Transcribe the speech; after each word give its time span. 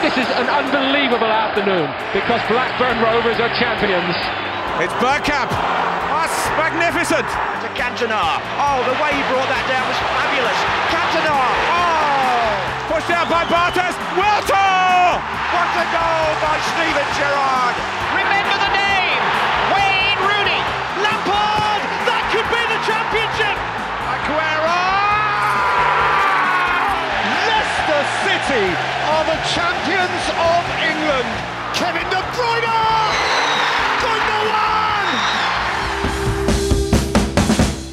this 0.00 0.16
is 0.16 0.28
an 0.40 0.48
unbelievable 0.48 1.28
afternoon 1.28 1.84
because 2.16 2.40
Blackburn 2.48 3.04
Rovers 3.04 3.36
are 3.36 3.52
champions. 3.60 4.16
It's 4.80 4.96
Bergkamp. 4.96 5.52
That's 5.52 6.36
magnificent. 6.56 7.28
To 7.60 7.68
Cantona. 7.76 8.40
Oh, 8.56 8.80
the 8.88 8.96
way 8.96 9.12
he 9.12 9.20
brought 9.28 9.44
that 9.52 9.60
down 9.68 9.84
was 9.84 10.00
fabulous. 10.00 10.56
Cantona. 10.88 11.36
Oh! 11.68 12.96
Pushed 12.96 13.12
out 13.12 13.28
by 13.28 13.44
Bartes. 13.44 13.92
Wiltor! 14.16 15.20
What 15.52 15.68
a 15.68 15.84
goal 15.92 16.32
by 16.40 16.56
Steven 16.72 17.08
Gerrard. 17.20 17.76
Remember 18.16 18.56
the 18.56 18.72
name. 18.72 19.22
Wayne 19.76 20.20
Rooney. 20.24 20.60
Lampard. 21.04 21.80
That 22.08 22.24
could 22.32 22.48
be 22.48 22.62
the 22.72 22.80
championship. 22.88 23.56
Aguero! 24.08 24.80
Leicester 27.52 28.02
City 28.24 28.89
are 29.10 29.24
the 29.24 29.40
champions 29.42 30.24
of 30.38 30.62
England. 30.88 31.30
Kevin 31.72 32.08
De 32.08 32.22
Bruyne. 32.32 32.78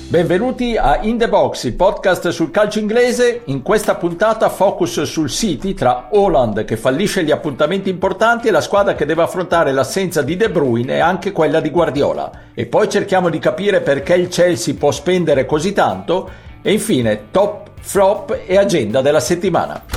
Benvenuti 0.10 0.78
a 0.78 1.00
In 1.02 1.18
The 1.18 1.28
Box, 1.28 1.64
il 1.64 1.74
podcast 1.74 2.30
sul 2.30 2.52
calcio 2.52 2.80
inglese. 2.80 3.42
In 3.46 3.62
questa 3.62 3.96
puntata 3.96 4.48
focus 4.50 5.02
sul 5.02 5.30
City 5.30 5.74
tra 5.74 6.10
Holland 6.12 6.64
che 6.64 6.78
fallisce 6.78 7.24
gli 7.24 7.32
appuntamenti 7.32 7.90
importanti 7.90 8.48
e 8.48 8.52
la 8.52 8.62
squadra 8.62 8.94
che 8.94 9.06
deve 9.06 9.24
affrontare 9.24 9.72
l'assenza 9.74 10.22
di 10.22 10.38
De 10.38 10.50
Bruyne 10.50 10.96
e 10.96 11.00
anche 11.00 11.32
quella 11.32 11.60
di 11.60 11.72
Guardiola. 11.72 12.32
E 12.54 12.68
poi 12.68 12.90
cerchiamo 12.90 13.30
di 13.30 13.40
capire 13.40 13.82
perché 13.82 14.14
il 14.14 14.30
Chelsea 14.30 14.76
può 14.76 14.92
spendere 14.92 15.46
così 15.46 15.74
tanto 15.74 16.30
e 16.62 16.72
infine 16.72 17.32
top, 17.32 17.72
flop 17.82 18.44
e 18.46 18.58
agenda 18.58 19.02
della 19.02 19.20
settimana. 19.20 19.97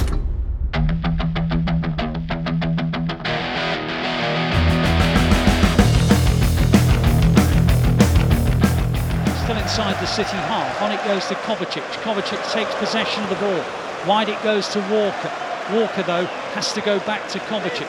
Inside 9.70 9.94
the 10.02 10.10
City 10.10 10.34
half. 10.50 10.82
On 10.82 10.90
it 10.90 10.98
goes 11.06 11.30
to 11.30 11.38
Kovacic. 11.46 11.86
Kovacic 12.02 12.42
takes 12.50 12.74
possession 12.82 13.22
of 13.22 13.30
the 13.30 13.38
ball. 13.38 13.62
Wide 14.02 14.26
it 14.26 14.42
goes 14.42 14.66
to 14.74 14.82
Walker. 14.90 15.30
Walker, 15.70 16.02
though, 16.02 16.26
has 16.58 16.74
to 16.74 16.82
go 16.82 16.98
back 17.06 17.22
to 17.30 17.38
Kovacic. 17.46 17.86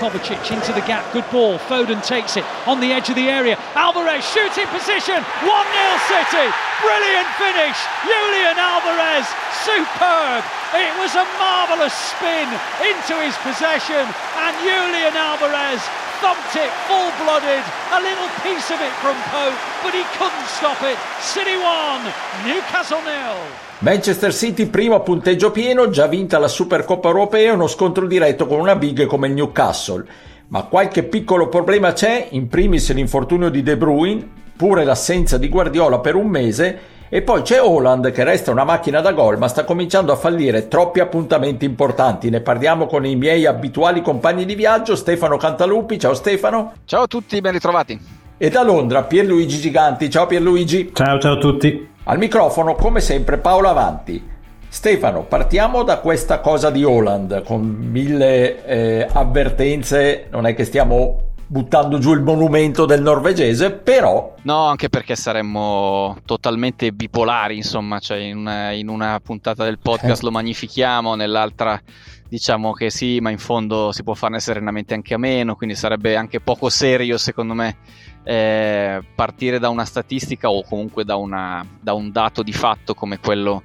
Kovacic 0.00 0.40
into 0.48 0.72
the 0.72 0.80
gap. 0.88 1.04
Good 1.12 1.28
ball. 1.28 1.60
Foden 1.68 2.00
takes 2.00 2.40
it 2.40 2.48
on 2.64 2.80
the 2.80 2.96
edge 2.96 3.12
of 3.12 3.16
the 3.20 3.28
area. 3.28 3.60
Alvarez 3.76 4.24
shooting 4.24 4.64
position. 4.72 5.20
1 5.20 5.52
0 5.52 6.08
City. 6.08 6.48
Brilliant 6.80 7.28
finish. 7.36 7.76
Julian 8.08 8.56
Alvarez. 8.56 9.28
Superb. 9.68 10.40
It 10.80 10.96
was 10.96 11.12
a 11.12 11.28
marvellous 11.36 11.92
spin 11.92 12.48
into 12.88 13.20
his 13.20 13.36
possession. 13.44 14.00
And 14.00 14.56
Julian 14.64 15.12
Alvarez 15.12 15.84
thumped 16.20 16.54
it 16.54 16.70
full 16.86 17.10
blooded. 17.22 17.62
A 17.92 18.00
little 18.00 18.30
piece 18.42 18.72
of 18.72 18.80
it 18.80 18.92
from 19.00 19.16
Pope, 19.30 19.56
but 19.82 19.92
he 19.92 20.04
couldn't 20.18 20.46
stop 20.46 20.80
it. 20.82 20.96
City 21.20 21.56
1, 21.56 22.12
Newcastle 22.44 23.00
0. 23.04 23.66
Manchester 23.80 24.32
City 24.32 24.66
primo 24.66 24.96
a 24.96 25.00
punteggio 25.00 25.50
pieno, 25.50 25.88
già 25.90 26.06
vinta 26.06 26.38
la 26.38 26.48
Supercoppa 26.48 27.08
europea, 27.08 27.52
uno 27.52 27.66
scontro 27.66 28.06
diretto 28.06 28.46
con 28.46 28.60
una 28.60 28.76
big 28.76 29.06
come 29.06 29.28
il 29.28 29.34
Newcastle. 29.34 30.04
Ma 30.48 30.62
qualche 30.62 31.04
piccolo 31.04 31.48
problema 31.48 31.92
c'è, 31.92 32.28
in 32.30 32.48
primis 32.48 32.92
l'infortunio 32.92 33.50
di 33.50 33.62
De 33.62 33.76
Bruyne, 33.76 34.26
pure 34.56 34.84
l'assenza 34.84 35.38
di 35.38 35.48
Guardiola 35.48 36.00
per 36.00 36.16
un 36.16 36.26
mese 36.26 36.80
e 37.08 37.22
poi 37.22 37.42
c'è 37.42 37.60
Holland 37.62 38.10
che 38.10 38.24
resta 38.24 38.50
una 38.50 38.64
macchina 38.64 39.00
da 39.00 39.12
gol 39.12 39.38
ma 39.38 39.48
sta 39.48 39.64
cominciando 39.64 40.12
a 40.12 40.16
fallire 40.16 40.68
troppi 40.68 41.00
appuntamenti 41.00 41.64
importanti. 41.64 42.30
Ne 42.30 42.40
parliamo 42.40 42.86
con 42.86 43.06
i 43.06 43.16
miei 43.16 43.46
abituali 43.46 44.02
compagni 44.02 44.44
di 44.44 44.54
viaggio, 44.54 44.96
Stefano 44.96 45.36
Cantalupi. 45.36 45.98
Ciao 45.98 46.14
Stefano. 46.14 46.72
Ciao 46.84 47.02
a 47.02 47.06
tutti, 47.06 47.40
ben 47.40 47.52
ritrovati. 47.52 47.98
E 48.36 48.50
da 48.50 48.62
Londra 48.62 49.02
Pierluigi 49.02 49.58
Giganti. 49.58 50.10
Ciao 50.10 50.26
Pierluigi. 50.26 50.90
Ciao 50.92 51.18
ciao 51.18 51.34
a 51.34 51.38
tutti. 51.38 51.88
Al 52.04 52.18
microfono 52.18 52.74
come 52.74 53.00
sempre 53.00 53.38
Paolo 53.38 53.68
Avanti. 53.68 54.36
Stefano, 54.70 55.22
partiamo 55.22 55.82
da 55.82 55.98
questa 55.98 56.40
cosa 56.40 56.70
di 56.70 56.84
Holland 56.84 57.42
con 57.42 57.62
mille 57.62 58.64
eh, 58.66 59.08
avvertenze, 59.10 60.26
non 60.30 60.46
è 60.46 60.54
che 60.54 60.64
stiamo 60.64 61.27
buttando 61.50 61.98
giù 61.98 62.12
il 62.12 62.20
monumento 62.20 62.84
del 62.84 63.00
norvegese, 63.00 63.72
però... 63.72 64.34
No, 64.42 64.66
anche 64.66 64.90
perché 64.90 65.16
saremmo 65.16 66.18
totalmente 66.26 66.92
bipolari, 66.92 67.56
insomma, 67.56 67.98
cioè 67.98 68.18
in 68.18 68.36
una, 68.36 68.70
in 68.72 68.88
una 68.88 69.18
puntata 69.20 69.64
del 69.64 69.78
podcast 69.78 70.22
lo 70.22 70.30
magnifichiamo, 70.30 71.14
nell'altra 71.14 71.80
diciamo 72.28 72.72
che 72.72 72.90
sì, 72.90 73.20
ma 73.20 73.30
in 73.30 73.38
fondo 73.38 73.90
si 73.90 74.02
può 74.02 74.12
farne 74.12 74.38
serenamente 74.38 74.92
anche 74.92 75.14
a 75.14 75.18
meno, 75.18 75.56
quindi 75.56 75.74
sarebbe 75.74 76.14
anche 76.14 76.40
poco 76.40 76.68
serio 76.68 77.16
secondo 77.16 77.54
me 77.54 77.76
eh, 78.22 79.02
partire 79.14 79.58
da 79.58 79.70
una 79.70 79.86
statistica 79.86 80.50
o 80.50 80.62
comunque 80.62 81.04
da, 81.04 81.16
una, 81.16 81.64
da, 81.80 81.94
un 81.94 82.12
dato 82.12 82.42
di 82.42 82.52
fatto 82.52 82.92
come 82.92 83.18
quello 83.18 83.62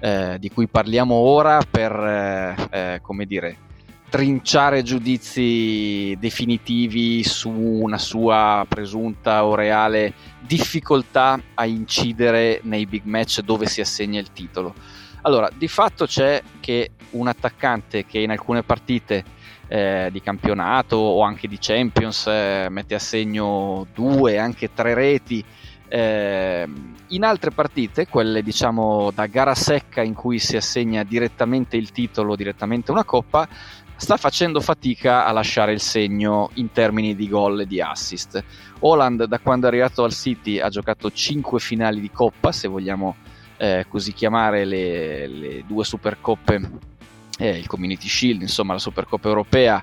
eh, 0.00 0.36
di 0.38 0.50
cui 0.50 0.66
parliamo 0.66 1.14
ora 1.14 1.60
per, 1.70 1.92
eh, 1.92 2.54
eh 2.70 3.00
come 3.02 3.26
dire, 3.26 3.58
trinciare 4.16 4.82
giudizi 4.82 6.16
definitivi 6.18 7.22
su 7.22 7.50
una 7.50 7.98
sua 7.98 8.64
presunta 8.66 9.44
o 9.44 9.54
reale 9.54 10.14
difficoltà 10.40 11.38
a 11.52 11.66
incidere 11.66 12.60
nei 12.62 12.86
big 12.86 13.02
match 13.04 13.40
dove 13.40 13.66
si 13.66 13.82
assegna 13.82 14.18
il 14.18 14.32
titolo. 14.32 14.74
Allora, 15.20 15.50
di 15.54 15.68
fatto 15.68 16.06
c'è 16.06 16.42
che 16.60 16.92
un 17.10 17.28
attaccante 17.28 18.06
che 18.06 18.20
in 18.20 18.30
alcune 18.30 18.62
partite 18.62 19.22
eh, 19.68 20.08
di 20.10 20.22
campionato 20.22 20.96
o 20.96 21.20
anche 21.20 21.46
di 21.46 21.58
Champions 21.60 22.26
eh, 22.26 22.68
mette 22.70 22.94
a 22.94 22.98
segno 22.98 23.86
due, 23.92 24.38
anche 24.38 24.72
tre 24.72 24.94
reti, 24.94 25.44
eh, 25.88 26.66
in 27.08 27.22
altre 27.22 27.50
partite, 27.50 28.06
quelle 28.08 28.42
diciamo 28.42 29.10
da 29.14 29.26
gara 29.26 29.54
secca 29.54 30.02
in 30.02 30.14
cui 30.14 30.38
si 30.38 30.56
assegna 30.56 31.04
direttamente 31.04 31.76
il 31.76 31.92
titolo, 31.92 32.34
direttamente 32.34 32.90
una 32.90 33.04
coppa, 33.04 33.46
sta 33.96 34.16
facendo 34.16 34.60
fatica 34.60 35.24
a 35.24 35.32
lasciare 35.32 35.72
il 35.72 35.80
segno 35.80 36.50
in 36.54 36.70
termini 36.70 37.14
di 37.14 37.28
gol 37.28 37.60
e 37.60 37.66
di 37.66 37.80
assist. 37.80 38.42
Holland 38.80 39.24
da 39.24 39.38
quando 39.38 39.66
è 39.66 39.68
arrivato 39.68 40.04
al 40.04 40.12
City 40.12 40.58
ha 40.58 40.68
giocato 40.68 41.10
5 41.10 41.58
finali 41.58 42.00
di 42.00 42.10
coppa, 42.10 42.52
se 42.52 42.68
vogliamo 42.68 43.16
eh, 43.56 43.86
così 43.88 44.12
chiamare 44.12 44.64
le, 44.64 45.26
le 45.26 45.64
due 45.66 45.84
supercoppe, 45.84 46.70
eh, 47.38 47.58
il 47.58 47.66
Community 47.66 48.08
Shield, 48.08 48.42
insomma 48.42 48.74
la 48.74 48.78
Supercoppa 48.78 49.28
europea 49.28 49.82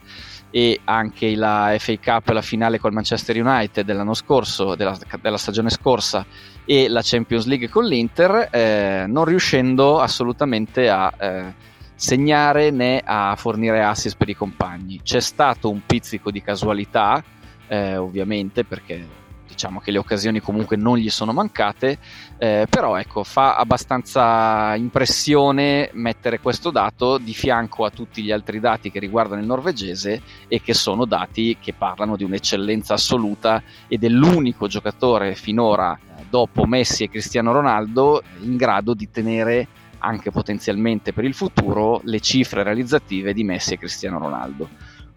e 0.55 0.81
anche 0.83 1.35
la 1.35 1.75
FA 1.79 1.97
Cup, 1.97 2.29
la 2.29 2.43
finale 2.43 2.77
col 2.77 2.93
Manchester 2.93 3.43
United 3.43 3.83
dell'anno 3.83 4.13
scorso, 4.13 4.75
della, 4.75 4.95
della 5.19 5.37
stagione 5.37 5.71
scorsa 5.71 6.23
e 6.63 6.87
la 6.89 7.01
Champions 7.03 7.45
League 7.47 7.69
con 7.69 7.85
l'Inter, 7.85 8.49
eh, 8.51 9.05
non 9.07 9.25
riuscendo 9.25 9.99
assolutamente 9.99 10.89
a 10.89 11.11
eh, 11.19 11.53
segnare 11.95 12.71
né 12.71 13.01
a 13.03 13.35
fornire 13.37 13.83
assist 13.83 14.17
per 14.17 14.29
i 14.29 14.35
compagni. 14.35 15.01
C'è 15.01 15.19
stato 15.19 15.69
un 15.69 15.81
pizzico 15.85 16.31
di 16.31 16.41
casualità, 16.41 17.23
eh, 17.67 17.97
ovviamente, 17.97 18.63
perché 18.63 19.21
diciamo 19.53 19.79
che 19.79 19.91
le 19.91 19.99
occasioni 19.99 20.39
comunque 20.39 20.75
non 20.75 20.97
gli 20.97 21.09
sono 21.09 21.31
mancate, 21.31 21.97
eh, 22.37 22.65
però 22.69 22.95
ecco, 22.97 23.23
fa 23.23 23.55
abbastanza 23.55 24.75
impressione 24.75 25.89
mettere 25.93 26.39
questo 26.39 26.71
dato 26.71 27.17
di 27.17 27.33
fianco 27.33 27.85
a 27.85 27.91
tutti 27.91 28.23
gli 28.23 28.31
altri 28.31 28.59
dati 28.59 28.91
che 28.91 28.99
riguardano 28.99 29.41
il 29.41 29.47
norvegese 29.47 30.21
e 30.47 30.61
che 30.61 30.73
sono 30.73 31.05
dati 31.05 31.57
che 31.59 31.73
parlano 31.73 32.15
di 32.15 32.23
un'eccellenza 32.23 32.95
assoluta 32.95 33.61
ed 33.87 34.03
è 34.03 34.09
l'unico 34.09 34.67
giocatore 34.67 35.35
finora, 35.35 35.97
dopo 36.29 36.65
Messi 36.65 37.03
e 37.03 37.09
Cristiano 37.09 37.51
Ronaldo, 37.51 38.23
in 38.41 38.57
grado 38.57 38.93
di 38.95 39.09
tenere 39.11 39.67
anche 40.03 40.31
potenzialmente 40.31 41.13
per 41.13 41.23
il 41.23 41.33
futuro 41.33 42.01
le 42.03 42.19
cifre 42.19 42.61
realizzative 42.61 43.33
di 43.33 43.43
Messi 43.43 43.73
e 43.73 43.77
Cristiano 43.77 44.19
Ronaldo. 44.19 44.67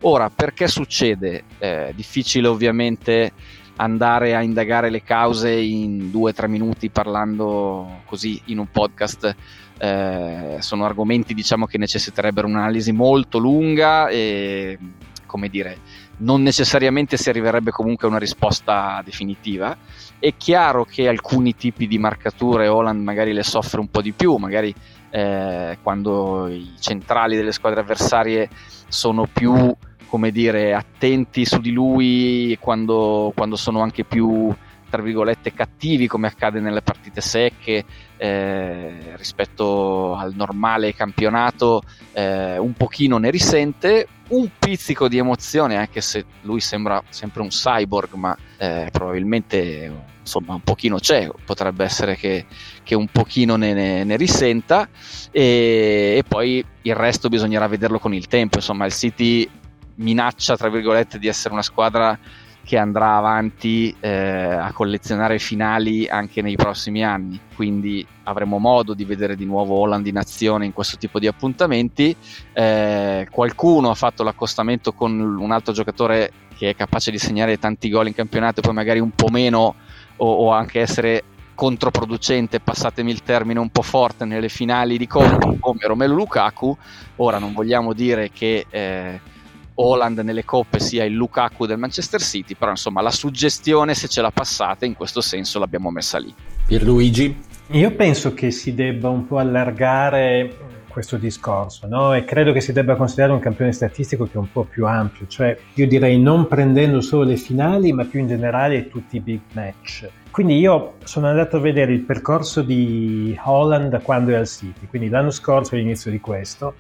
Ora, 0.03 0.31
perché 0.31 0.69
succede? 0.69 1.43
Eh, 1.59 1.93
difficile 1.95 2.47
ovviamente 2.47 3.33
andare 3.77 4.35
a 4.35 4.43
indagare 4.43 4.89
le 4.89 5.03
cause 5.03 5.51
in 5.51 6.11
due 6.11 6.31
o 6.31 6.35
tre 6.35 6.49
minuti 6.49 6.89
parlando 6.89 8.03
così 8.05 8.41
in 8.47 8.59
un 8.59 8.71
podcast. 8.71 9.35
Eh, 9.79 10.57
sono 10.61 10.85
argomenti 10.85 11.35
diciamo 11.35 11.67
che 11.67 11.79
necessiterebbero 11.79 12.47
un'analisi 12.47 12.93
molto 12.93 13.39
lunga 13.39 14.09
e 14.09 14.79
come 15.27 15.51
dire 15.51 15.79
non 16.19 16.41
necessariamente 16.41 17.19
si 17.19 17.29
arriverebbe 17.29 17.71
comunque 17.71 18.07
a 18.07 18.11
una 18.11 18.19
risposta 18.19 19.03
definitiva. 19.05 19.77
È 20.19 20.35
chiaro 20.37 20.85
che 20.85 21.09
alcuni 21.09 21.55
tipi 21.55 21.87
di 21.87 21.99
marcature 21.99 22.69
Holland 22.69 23.03
magari 23.03 23.33
le 23.33 23.43
soffre 23.43 23.81
un 23.81 23.89
po' 23.89 24.01
di 24.01 24.13
più, 24.13 24.37
magari 24.37 24.75
eh, 25.11 25.79
quando 25.83 26.49
i 26.49 26.73
centrali 26.79 27.37
delle 27.37 27.53
squadre 27.53 27.81
avversarie 27.81 28.49
sono 28.89 29.27
più 29.31 29.75
come 30.09 30.31
dire, 30.31 30.73
attenti 30.73 31.45
su 31.45 31.61
di 31.61 31.73
lui 31.73 32.57
quando, 32.61 33.33
quando 33.35 33.57
sono 33.57 33.81
anche 33.81 34.05
più 34.05 34.55
tra 34.89 35.03
virgolette 35.03 35.53
cattivi 35.53 36.07
come 36.07 36.29
accade 36.29 36.61
nelle 36.61 36.83
partite 36.83 37.21
secche 37.21 37.85
eh, 38.17 39.17
rispetto 39.17 40.15
al 40.15 40.35
normale 40.35 40.95
campionato 40.95 41.83
eh, 42.13 42.59
un 42.59 42.73
pochino 42.75 43.19
ne 43.19 43.31
risente. 43.31 44.09
Un 44.29 44.49
pizzico 44.59 45.07
di 45.07 45.19
emozione 45.19 45.77
anche 45.77 46.01
se 46.01 46.25
lui 46.43 46.61
sembra 46.61 47.01
sempre 47.11 47.43
un 47.43 47.49
cyborg 47.49 48.15
ma 48.15 48.37
eh, 48.57 48.89
probabilmente 48.91 50.15
insomma 50.21 50.55
un 50.55 50.63
pochino 50.63 50.99
c'è 50.99 51.31
potrebbe 51.45 51.85
essere 51.85 52.17
che, 52.17 52.47
che 52.83 52.97
un 52.97 53.07
pochino 53.07 53.55
ne, 53.57 53.73
ne, 53.73 54.05
ne 54.05 54.17
risenta. 54.17 54.89
E, 55.31 56.15
e 56.19 56.25
poi 56.27 56.65
il 56.83 56.95
resto 56.95 57.29
bisognerà 57.29 57.69
vederlo 57.69 57.99
con 57.99 58.13
il 58.15 58.27
tempo. 58.27 58.57
Insomma 58.57 58.87
il 58.87 58.93
City 58.93 59.49
minaccia 59.97 60.57
tra 60.57 60.69
virgolette 60.69 61.19
di 61.19 61.29
essere 61.29 61.55
una 61.55 61.63
squadra 61.63 62.19
che 62.67 62.79
andrà 62.79 63.15
avanti 63.15 63.95
eh, 64.01 64.11
a 64.11 64.73
collezionare 64.73 65.39
finali 65.39 66.09
anche 66.09 66.43
nei 66.43 66.57
prossimi 66.57 67.05
anni, 67.05 67.39
quindi 67.55 68.05
avremo 68.25 68.59
modo 68.59 68.93
di 68.93 69.05
vedere 69.05 69.37
di 69.37 69.45
nuovo 69.45 69.77
Holland 69.77 70.05
in 70.05 70.17
azione 70.17 70.65
in 70.65 70.73
questo 70.73 70.97
tipo 70.97 71.21
di 71.21 71.29
appuntamenti. 71.29 72.15
Eh, 72.53 73.29
qualcuno 73.31 73.91
ha 73.91 73.95
fatto 73.95 74.25
l'accostamento 74.25 74.93
con 74.95 75.17
un 75.17 75.53
altro 75.53 75.73
giocatore 75.73 76.33
che 76.57 76.71
è 76.71 76.75
capace 76.75 77.13
di 77.13 77.19
segnare 77.19 77.57
tanti 77.61 77.89
gol 77.89 78.09
in 78.09 78.15
campionato 78.15 78.59
e 78.59 78.63
poi 78.65 78.75
magari 78.75 78.99
un 78.99 79.13
po' 79.13 79.29
meno 79.29 79.77
o, 80.17 80.33
o 80.33 80.51
anche 80.51 80.81
essere 80.81 81.23
controproducente, 81.55 82.59
passatemi 82.59 83.13
il 83.13 83.23
termine 83.23 83.61
un 83.61 83.71
po' 83.71 83.83
forte, 83.83 84.25
nelle 84.25 84.49
finali 84.49 84.99
di 84.99 85.07
Coppa 85.07 85.55
come 85.61 85.79
Romelu 85.83 86.17
Lukaku. 86.17 86.77
Ora 87.17 87.39
non 87.39 87.53
vogliamo 87.53 87.93
dire 87.93 88.33
che... 88.33 88.67
Eh, 88.69 89.35
Holland 89.77 90.19
nelle 90.19 90.45
coppe 90.45 90.81
sia 90.81 91.05
il 91.05 91.15
Lukaku 91.15 91.67
del 91.67 91.79
Manchester 91.79 92.21
City, 92.21 92.55
però 92.55 92.71
insomma 92.71 93.01
la 93.01 93.11
suggestione 93.11 93.95
se 93.95 94.09
ce 94.09 94.21
la 94.21 94.31
passate 94.31 94.87
in 94.87 94.95
questo 94.95 95.21
senso 95.21 95.59
l'abbiamo 95.59 95.91
messa 95.91 96.19
lì. 96.19 96.33
Pierluigi? 96.67 97.45
Io 97.71 97.91
penso 97.93 98.33
che 98.33 98.51
si 98.51 98.75
debba 98.75 99.09
un 99.09 99.27
po' 99.27 99.39
allargare 99.39 100.57
questo 100.97 101.19
discorso 101.19 101.87
no? 101.87 102.15
e 102.15 102.25
credo 102.25 102.53
che 102.53 102.63
si 102.63 102.73
debba 102.73 102.97
considerare 102.97 103.35
un 103.35 103.39
campione 103.39 103.71
statistico 103.73 104.25
che 104.25 104.33
è 104.33 104.39
un 104.39 104.51
po' 104.51 104.65
più 104.65 104.87
ampio, 104.87 105.27
cioè 105.27 105.55
io 105.75 105.87
direi 105.87 106.19
non 106.19 106.47
prendendo 106.47 107.03
solo 107.03 107.25
le 107.25 107.37
finali 107.37 107.93
ma 107.93 108.05
più 108.05 108.21
in 108.21 108.29
generale 108.29 108.89
tutti 108.89 109.17
i 109.17 109.21
big 109.21 109.41
match. 109.53 110.09
Quindi 110.31 110.59
io 110.59 110.95
sono 111.05 111.29
andato 111.29 111.57
a 111.57 111.61
vedere 111.61 111.93
il 111.93 112.01
percorso 112.01 112.63
di 112.63 113.39
Holland 113.43 114.01
quando 114.01 114.31
è 114.31 114.37
al 114.37 114.47
City, 114.47 114.87
quindi 114.87 115.11
l'anno 115.11 115.31
scorso 115.31 115.75
all'inizio 115.75 116.11
di 116.11 116.21
questo 116.21 116.77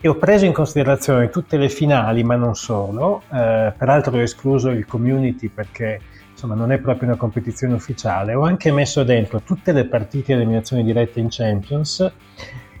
e 0.00 0.08
ho 0.08 0.14
preso 0.14 0.44
in 0.44 0.52
considerazione 0.52 1.28
tutte 1.28 1.56
le 1.56 1.68
finali, 1.68 2.22
ma 2.22 2.36
non 2.36 2.54
solo. 2.54 3.22
Eh, 3.32 3.72
peraltro 3.76 4.16
ho 4.16 4.20
escluso 4.20 4.70
il 4.70 4.86
community 4.86 5.48
perché 5.48 6.00
insomma 6.30 6.54
non 6.54 6.70
è 6.70 6.78
proprio 6.78 7.08
una 7.08 7.16
competizione 7.16 7.74
ufficiale. 7.74 8.34
Ho 8.34 8.42
anche 8.42 8.70
messo 8.70 9.02
dentro 9.02 9.40
tutte 9.40 9.72
le 9.72 9.86
partite 9.86 10.34
di 10.34 10.40
eliminazione 10.40 10.84
diretta 10.84 11.18
in 11.18 11.26
Champions 11.30 12.12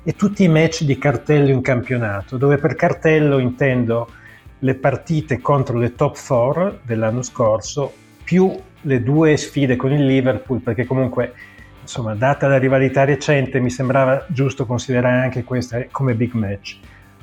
e 0.04 0.12
tutti 0.12 0.44
i 0.44 0.48
match 0.48 0.84
di 0.84 0.96
cartello 0.96 1.50
in 1.50 1.60
campionato, 1.60 2.36
dove 2.36 2.56
per 2.56 2.76
cartello 2.76 3.38
intendo 3.38 4.08
le 4.60 4.74
partite 4.74 5.40
contro 5.40 5.76
le 5.78 5.94
top 5.94 6.16
4 6.24 6.80
dell'anno 6.82 7.22
scorso 7.22 7.92
più 8.22 8.56
le 8.82 9.02
due 9.02 9.36
sfide 9.36 9.74
con 9.74 9.92
il 9.92 10.06
Liverpool, 10.06 10.60
perché 10.60 10.84
comunque 10.84 11.32
insomma, 11.80 12.14
data 12.14 12.46
la 12.46 12.58
rivalità 12.58 13.04
recente, 13.04 13.58
mi 13.58 13.70
sembrava 13.70 14.24
giusto 14.28 14.66
considerare 14.66 15.22
anche 15.22 15.42
questa 15.42 15.84
come 15.90 16.14
big 16.14 16.32
match. 16.34 16.78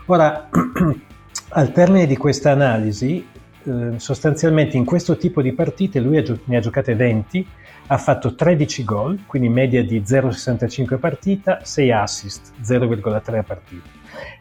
Ora, 0.08 0.50
al 1.50 1.72
termine 1.72 2.06
di 2.06 2.16
questa 2.16 2.52
analisi, 2.52 3.26
eh, 3.64 3.94
sostanzialmente 3.98 4.78
in 4.78 4.86
questo 4.86 5.18
tipo 5.18 5.42
di 5.42 5.52
partite 5.54 6.00
lui 6.00 6.18
ha 6.18 6.24
ne 6.46 6.58
ha 6.58 6.60
giocate 6.60 6.94
20, 6.94 7.48
ha 7.88 7.98
fatto 7.98 8.36
13 8.36 8.84
gol, 8.84 9.20
quindi 9.26 9.50
media 9.50 9.84
di 9.84 10.02
0,65 10.02 11.00
partita, 11.00 11.60
6 11.64 11.92
assist, 11.92 12.52
0,3 12.64 13.44
partita. 13.44 13.90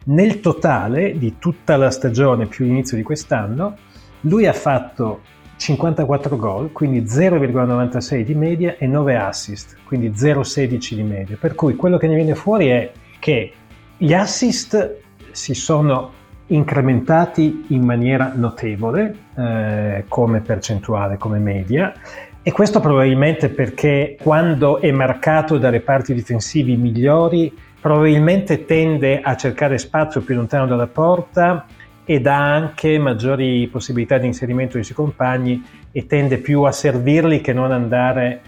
Nel 0.05 0.39
totale 0.39 1.17
di 1.17 1.37
tutta 1.39 1.77
la 1.77 1.89
stagione 1.89 2.45
più 2.45 2.65
l'inizio 2.65 2.95
di 2.95 3.03
quest'anno, 3.03 3.75
lui 4.21 4.45
ha 4.45 4.53
fatto 4.53 5.21
54 5.57 6.35
gol, 6.37 6.71
quindi 6.71 7.01
0,96 7.01 8.21
di 8.21 8.35
media 8.35 8.75
e 8.77 8.85
9 8.85 9.15
assist, 9.15 9.77
quindi 9.83 10.09
0,16 10.09 10.93
di 10.93 11.03
media. 11.03 11.37
Per 11.39 11.55
cui 11.55 11.75
quello 11.75 11.97
che 11.97 12.07
ne 12.07 12.15
viene 12.15 12.35
fuori 12.35 12.67
è 12.67 12.91
che 13.19 13.53
gli 13.97 14.13
assist 14.13 15.03
si 15.35 15.53
sono 15.53 16.23
incrementati 16.47 17.65
in 17.69 17.83
maniera 17.83 18.31
notevole 18.35 19.15
eh, 19.35 20.05
come 20.07 20.41
percentuale, 20.41 21.17
come 21.17 21.39
media 21.39 21.93
e 22.41 22.51
questo 22.51 22.79
probabilmente 22.79 23.49
perché 23.49 24.15
quando 24.21 24.79
è 24.79 24.91
marcato 24.91 25.57
da 25.57 25.69
reparti 25.69 26.13
difensivi 26.13 26.77
migliori 26.77 27.51
probabilmente 27.81 28.65
tende 28.65 29.19
a 29.21 29.35
cercare 29.35 29.79
spazio 29.79 30.21
più 30.21 30.35
lontano 30.35 30.67
dalla 30.67 30.87
porta 30.87 31.65
ed 32.05 32.27
ha 32.27 32.53
anche 32.53 32.99
maggiori 32.99 33.67
possibilità 33.67 34.19
di 34.19 34.27
inserimento 34.27 34.73
dei 34.75 34.83
suoi 34.83 34.95
compagni 34.95 35.63
e 35.91 36.05
tende 36.05 36.37
più 36.37 36.61
a 36.61 36.71
servirli 36.71 37.41
che 37.41 37.51
non 37.51 37.71
andare 37.71 38.41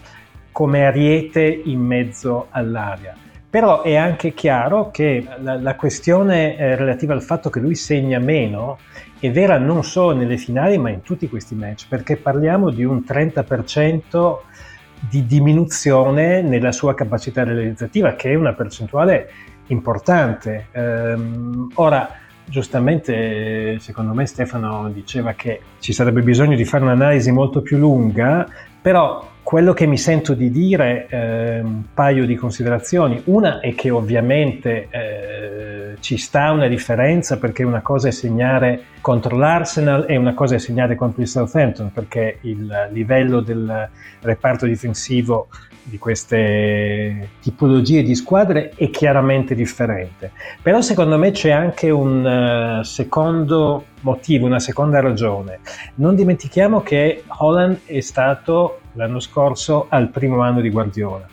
come 0.52 0.86
ariete 0.86 1.62
in 1.66 1.80
mezzo 1.80 2.48
all'aria. 2.52 3.16
Però 3.50 3.82
è 3.82 3.96
anche 3.96 4.34
chiaro 4.34 4.92
che 4.92 5.26
la, 5.40 5.60
la 5.60 5.76
questione 5.76 6.58
eh, 6.58 6.76
relativa 6.76 7.14
al 7.14 7.24
fatto 7.24 7.50
che 7.50 7.60
lui 7.60 7.76
segna 7.76 8.20
meno 8.20 8.78
è 9.20 9.32
vera 9.32 9.58
non 9.58 9.84
solo 9.84 10.16
nelle 10.16 10.38
finali 10.38 10.78
ma 10.78 10.90
in 10.90 11.02
tutti 11.02 11.30
questi 11.30 11.56
match, 11.56 11.88
perché 11.88 12.18
parliamo 12.18 12.70
di 12.70 12.84
un 12.84 13.04
30% 13.08 14.38
di 15.00 15.26
diminuzione 15.26 16.42
nella 16.42 16.72
sua 16.72 16.94
capacità 16.94 17.44
realizzativa, 17.44 18.16
che 18.16 18.32
è 18.32 18.36
una 18.36 18.54
percentuale 18.54 19.30
importante. 19.68 20.68
Ehm, 20.72 21.72
ora, 21.76 22.10
giustamente, 22.46 23.80
secondo 23.80 24.14
me 24.14 24.26
Stefano 24.26 24.90
diceva 24.90 25.34
che 25.34 25.62
ci 25.80 25.94
sarebbe 25.94 26.22
bisogno 26.22 26.56
di 26.56 26.66
fare 26.66 26.84
un'analisi 26.84 27.32
molto 27.32 27.62
più 27.62 27.78
lunga, 27.78 28.48
però 28.88 29.22
quello 29.44 29.74
che 29.74 29.86
mi 29.86 29.98
sento 29.98 30.34
di 30.34 30.50
dire, 30.50 31.08
eh, 31.10 31.60
un 31.60 31.94
paio 31.94 32.26
di 32.26 32.36
considerazioni. 32.36 33.22
Una 33.26 33.60
è 33.60 33.76
che 33.76 33.90
ovviamente 33.90 34.88
eh, 34.90 35.96
ci 36.00 36.16
sta 36.16 36.52
una 36.52 36.70
differenza 36.70 37.38
perché 37.38 37.64
una 37.64 37.82
cosa 37.82 38.08
è 38.08 38.12
segnare 38.12 38.84
contro 39.02 39.36
l'Arsenal 39.36 40.06
e 40.08 40.16
una 40.16 40.34
cosa 40.34 40.56
è 40.56 40.58
segnare 40.58 40.96
contro 40.96 41.22
il 41.22 41.28
Southampton 41.28 41.92
perché 41.92 42.38
il 42.44 42.88
livello 42.94 43.42
del 43.42 43.90
reparto 44.22 44.66
difensivo 44.66 45.50
di 45.90 45.98
queste 45.98 47.30
tipologie 47.42 48.04
di 48.04 48.14
squadre 48.14 48.72
è 48.76 48.90
chiaramente 48.90 49.56
differente. 49.56 50.32
Però 50.62 50.82
secondo 50.82 51.18
me 51.18 51.32
c'è 51.32 51.52
anche 51.52 51.90
un 51.90 52.80
uh, 52.80 52.84
secondo 52.84 53.86
motivo, 54.02 54.46
una 54.46 54.60
seconda 54.60 55.00
ragione. 55.00 55.60
Non 55.96 56.16
dimentichiamo 56.16 56.82
che 56.82 57.24
Holland 57.28 57.80
è 57.86 58.02
stato 58.02 58.82
l'anno 58.94 59.20
scorso 59.20 59.86
al 59.90 60.10
primo 60.10 60.42
anno 60.42 60.60
di 60.60 60.70
Guardiola. 60.70 61.26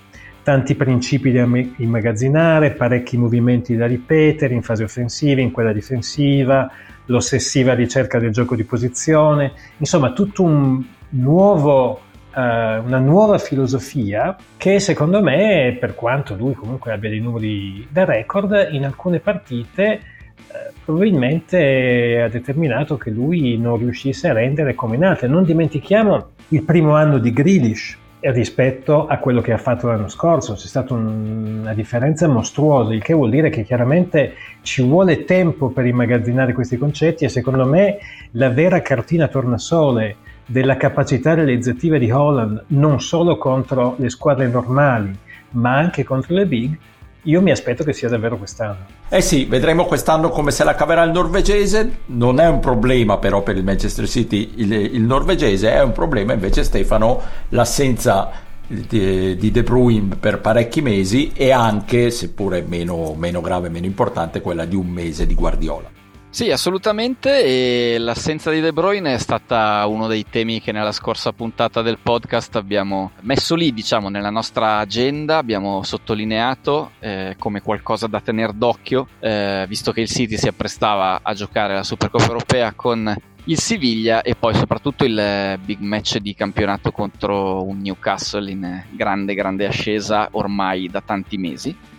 Tanti 0.44 0.74
principi 0.74 1.32
da 1.32 1.48
immagazzinare, 1.76 2.72
parecchi 2.72 3.16
movimenti 3.16 3.76
da 3.76 3.86
ripetere 3.86 4.54
in 4.54 4.62
fase 4.62 4.84
offensiva, 4.84 5.40
in 5.40 5.50
quella 5.50 5.72
difensiva, 5.72 6.70
l'ossessiva 7.06 7.74
ricerca 7.74 8.18
del 8.18 8.30
gioco 8.30 8.54
di 8.54 8.64
posizione, 8.64 9.52
insomma 9.78 10.12
tutto 10.12 10.42
un 10.42 10.84
nuovo 11.10 12.00
una 12.36 12.98
nuova 12.98 13.38
filosofia 13.38 14.36
che 14.56 14.80
secondo 14.80 15.22
me, 15.22 15.76
per 15.78 15.94
quanto 15.94 16.34
lui 16.34 16.54
comunque 16.54 16.92
abbia 16.92 17.10
dei 17.10 17.20
numeri 17.20 17.86
da 17.90 18.04
record, 18.04 18.68
in 18.70 18.84
alcune 18.84 19.20
partite 19.20 20.00
uh, 20.36 20.72
probabilmente 20.84 22.22
ha 22.22 22.28
determinato 22.28 22.96
che 22.96 23.10
lui 23.10 23.56
non 23.56 23.78
riuscisse 23.78 24.28
a 24.28 24.32
rendere 24.32 24.74
come 24.74 24.96
in 24.96 25.04
altre. 25.04 25.28
Non 25.28 25.44
dimentichiamo 25.44 26.30
il 26.48 26.62
primo 26.62 26.94
anno 26.94 27.18
di 27.18 27.32
Grealish 27.32 27.98
rispetto 28.20 29.06
a 29.06 29.18
quello 29.18 29.40
che 29.40 29.52
ha 29.52 29.58
fatto 29.58 29.86
l'anno 29.86 30.08
scorso. 30.08 30.54
C'è 30.54 30.66
stata 30.66 30.94
un, 30.94 31.60
una 31.60 31.74
differenza 31.74 32.26
mostruosa, 32.26 32.94
il 32.94 33.02
che 33.02 33.12
vuol 33.12 33.30
dire 33.30 33.50
che 33.50 33.62
chiaramente 33.62 34.34
ci 34.62 34.82
vuole 34.82 35.24
tempo 35.24 35.68
per 35.68 35.86
immagazzinare 35.86 36.52
questi 36.52 36.78
concetti 36.78 37.24
e 37.24 37.28
secondo 37.28 37.66
me 37.66 37.98
la 38.32 38.48
vera 38.48 38.80
cartina 38.80 39.28
tornasole 39.28 40.16
della 40.46 40.76
capacità 40.76 41.34
realizzativa 41.34 41.98
di 41.98 42.10
Holland 42.10 42.64
non 42.68 43.00
solo 43.00 43.36
contro 43.38 43.94
le 43.98 44.10
squadre 44.10 44.46
normali 44.48 45.16
ma 45.50 45.76
anche 45.76 46.04
contro 46.04 46.34
le 46.34 46.46
big 46.46 46.78
io 47.24 47.40
mi 47.40 47.50
aspetto 47.50 47.84
che 47.84 47.92
sia 47.92 48.08
davvero 48.08 48.36
quest'anno. 48.36 48.86
Eh 49.08 49.20
sì, 49.20 49.46
vedremo 49.46 49.84
quest'anno 49.86 50.28
come 50.28 50.50
se 50.50 50.64
la 50.64 50.74
caverà 50.74 51.02
il 51.04 51.10
norvegese. 51.10 52.00
Non 52.06 52.38
è 52.38 52.46
un 52.46 52.60
problema 52.60 53.16
però 53.18 53.42
per 53.42 53.56
il 53.56 53.64
Manchester 53.64 54.06
City 54.06 54.52
il, 54.56 54.72
il 54.72 55.02
norvegese, 55.02 55.72
è 55.72 55.82
un 55.82 55.92
problema 55.92 56.34
invece 56.34 56.64
Stefano 56.64 57.20
l'assenza 57.50 58.30
di, 58.66 59.36
di 59.36 59.50
De 59.50 59.62
Bruyne 59.62 60.16
per 60.16 60.40
parecchi 60.40 60.82
mesi 60.82 61.32
e 61.34 61.50
anche, 61.50 62.10
seppure 62.10 62.62
meno, 62.66 63.14
meno 63.16 63.40
grave, 63.40 63.68
meno 63.68 63.86
importante, 63.86 64.40
quella 64.40 64.64
di 64.64 64.76
un 64.76 64.88
mese 64.88 65.26
di 65.26 65.34
Guardiola. 65.34 66.03
Sì, 66.34 66.50
assolutamente 66.50 67.44
e 67.44 67.96
l'assenza 67.96 68.50
di 68.50 68.58
De 68.58 68.72
Bruyne 68.72 69.14
è 69.14 69.18
stata 69.18 69.86
uno 69.86 70.08
dei 70.08 70.26
temi 70.28 70.60
che 70.60 70.72
nella 70.72 70.90
scorsa 70.90 71.30
puntata 71.30 71.80
del 71.80 71.98
podcast 72.02 72.56
abbiamo 72.56 73.12
messo 73.20 73.54
lì, 73.54 73.72
diciamo, 73.72 74.08
nella 74.08 74.30
nostra 74.30 74.78
agenda, 74.78 75.36
abbiamo 75.36 75.84
sottolineato 75.84 76.90
eh, 76.98 77.36
come 77.38 77.62
qualcosa 77.62 78.08
da 78.08 78.20
tenere 78.20 78.52
d'occhio, 78.52 79.06
eh, 79.20 79.64
visto 79.68 79.92
che 79.92 80.00
il 80.00 80.08
City 80.08 80.36
si 80.36 80.48
apprestava 80.48 81.20
a 81.22 81.34
giocare 81.34 81.74
la 81.74 81.84
Supercoppa 81.84 82.26
europea 82.26 82.72
con 82.72 83.16
il 83.44 83.58
Siviglia 83.60 84.22
e 84.22 84.34
poi 84.34 84.54
soprattutto 84.54 85.04
il 85.04 85.60
big 85.64 85.78
match 85.78 86.16
di 86.16 86.34
campionato 86.34 86.90
contro 86.90 87.62
un 87.62 87.78
Newcastle 87.78 88.50
in 88.50 88.82
grande 88.90 89.34
grande 89.34 89.66
ascesa 89.66 90.30
ormai 90.32 90.88
da 90.88 91.00
tanti 91.00 91.36
mesi 91.36 91.92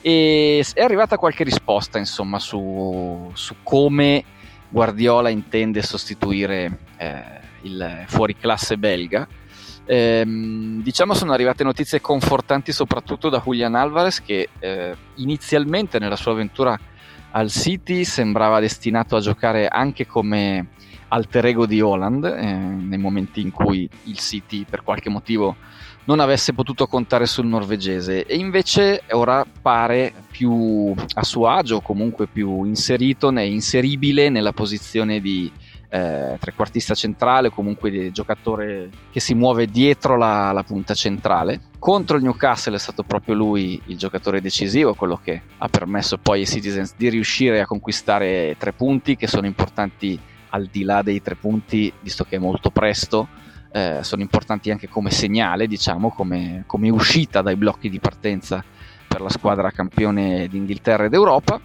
e 0.00 0.64
è 0.74 0.82
arrivata 0.82 1.16
qualche 1.16 1.44
risposta 1.44 1.98
insomma 1.98 2.38
su, 2.38 3.30
su 3.34 3.56
come 3.62 4.24
Guardiola 4.68 5.28
intende 5.30 5.82
sostituire 5.82 6.80
eh, 6.96 7.22
il 7.62 8.04
fuoriclasse 8.06 8.76
belga. 8.76 9.26
Ehm, 9.86 10.82
diciamo 10.82 11.14
sono 11.14 11.32
arrivate 11.32 11.64
notizie 11.64 12.02
confortanti 12.02 12.72
soprattutto 12.72 13.30
da 13.30 13.40
Julian 13.42 13.74
Alvarez 13.74 14.20
che 14.20 14.50
eh, 14.58 14.94
inizialmente 15.14 15.98
nella 15.98 16.16
sua 16.16 16.32
avventura 16.32 16.78
al 17.30 17.50
City 17.50 18.04
sembrava 18.04 18.60
destinato 18.60 19.16
a 19.16 19.20
giocare 19.20 19.66
anche 19.66 20.06
come 20.06 20.68
alter 21.08 21.46
ego 21.46 21.64
di 21.64 21.80
Holland 21.80 22.24
eh, 22.24 22.52
nei 22.52 22.98
momenti 22.98 23.40
in 23.40 23.50
cui 23.50 23.88
il 24.04 24.18
City 24.18 24.64
per 24.68 24.82
qualche 24.82 25.08
motivo 25.08 25.56
non 26.08 26.20
avesse 26.20 26.54
potuto 26.54 26.86
contare 26.86 27.26
sul 27.26 27.46
norvegese 27.46 28.24
e 28.24 28.36
invece 28.36 29.02
ora 29.10 29.44
pare 29.60 30.12
più 30.30 30.94
a 31.14 31.22
suo 31.22 31.48
agio, 31.48 31.80
comunque 31.80 32.26
più 32.26 32.64
inserito, 32.64 33.30
né, 33.30 33.44
inseribile 33.44 34.30
nella 34.30 34.52
posizione 34.52 35.20
di 35.20 35.52
eh, 35.90 36.36
trequartista 36.40 36.94
centrale, 36.94 37.50
comunque 37.50 37.90
di 37.90 38.10
giocatore 38.10 38.88
che 39.10 39.20
si 39.20 39.34
muove 39.34 39.66
dietro 39.66 40.16
la, 40.16 40.50
la, 40.52 40.62
punta 40.62 40.94
centrale. 40.94 41.60
Contro 41.78 42.16
il 42.16 42.22
Newcastle 42.22 42.76
è 42.76 42.78
stato 42.78 43.02
proprio 43.02 43.34
lui 43.34 43.78
il 43.86 43.98
giocatore 43.98 44.40
decisivo, 44.40 44.94
quello 44.94 45.20
che 45.22 45.42
ha 45.58 45.68
permesso 45.68 46.16
poi 46.16 46.40
ai 46.40 46.46
Citizens 46.46 46.94
di 46.96 47.10
riuscire 47.10 47.60
a 47.60 47.66
conquistare 47.66 48.56
tre 48.58 48.72
punti 48.72 49.14
che 49.14 49.26
sono 49.26 49.46
importanti 49.46 50.18
al 50.50 50.68
di 50.72 50.84
là 50.84 51.02
dei 51.02 51.20
tre 51.20 51.34
punti, 51.34 51.92
visto 52.00 52.24
che 52.24 52.36
è 52.36 52.38
molto 52.38 52.70
presto 52.70 53.28
eh, 53.70 53.98
sono 54.02 54.22
importanti 54.22 54.70
anche 54.70 54.88
come 54.88 55.10
segnale, 55.10 55.66
diciamo, 55.66 56.10
come, 56.10 56.64
come, 56.66 56.90
uscita 56.90 57.42
dai 57.42 57.56
blocchi 57.56 57.90
di 57.90 58.00
partenza 58.00 58.64
per 59.06 59.20
la 59.20 59.28
squadra 59.28 59.70
campione 59.70 60.48
d'Inghilterra 60.48 61.04
ed 61.04 61.14
Europa. 61.14 61.60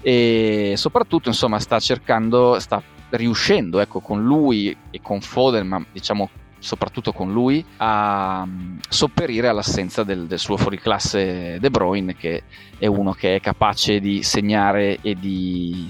E 0.00 0.74
soprattutto 0.76 1.28
insomma 1.28 1.58
sta 1.58 1.80
cercando, 1.80 2.58
sta 2.60 2.82
riuscendo 3.10 3.80
ecco, 3.80 4.00
con 4.00 4.22
lui 4.22 4.76
e 4.90 5.00
con 5.02 5.20
Foden, 5.20 5.66
ma 5.66 5.84
diciamo 5.90 6.30
soprattutto 6.58 7.12
con 7.12 7.32
lui, 7.32 7.64
a 7.76 8.42
um, 8.44 8.78
sopperire 8.88 9.48
all'assenza 9.48 10.04
del, 10.04 10.26
del, 10.26 10.38
suo 10.38 10.56
fuoriclasse 10.56 11.58
De 11.60 11.70
Bruyne, 11.70 12.16
che 12.16 12.42
è 12.78 12.86
uno 12.86 13.12
che 13.12 13.36
è 13.36 13.40
capace 13.40 14.00
di 14.00 14.22
segnare 14.22 14.98
e 15.02 15.14
di, 15.14 15.88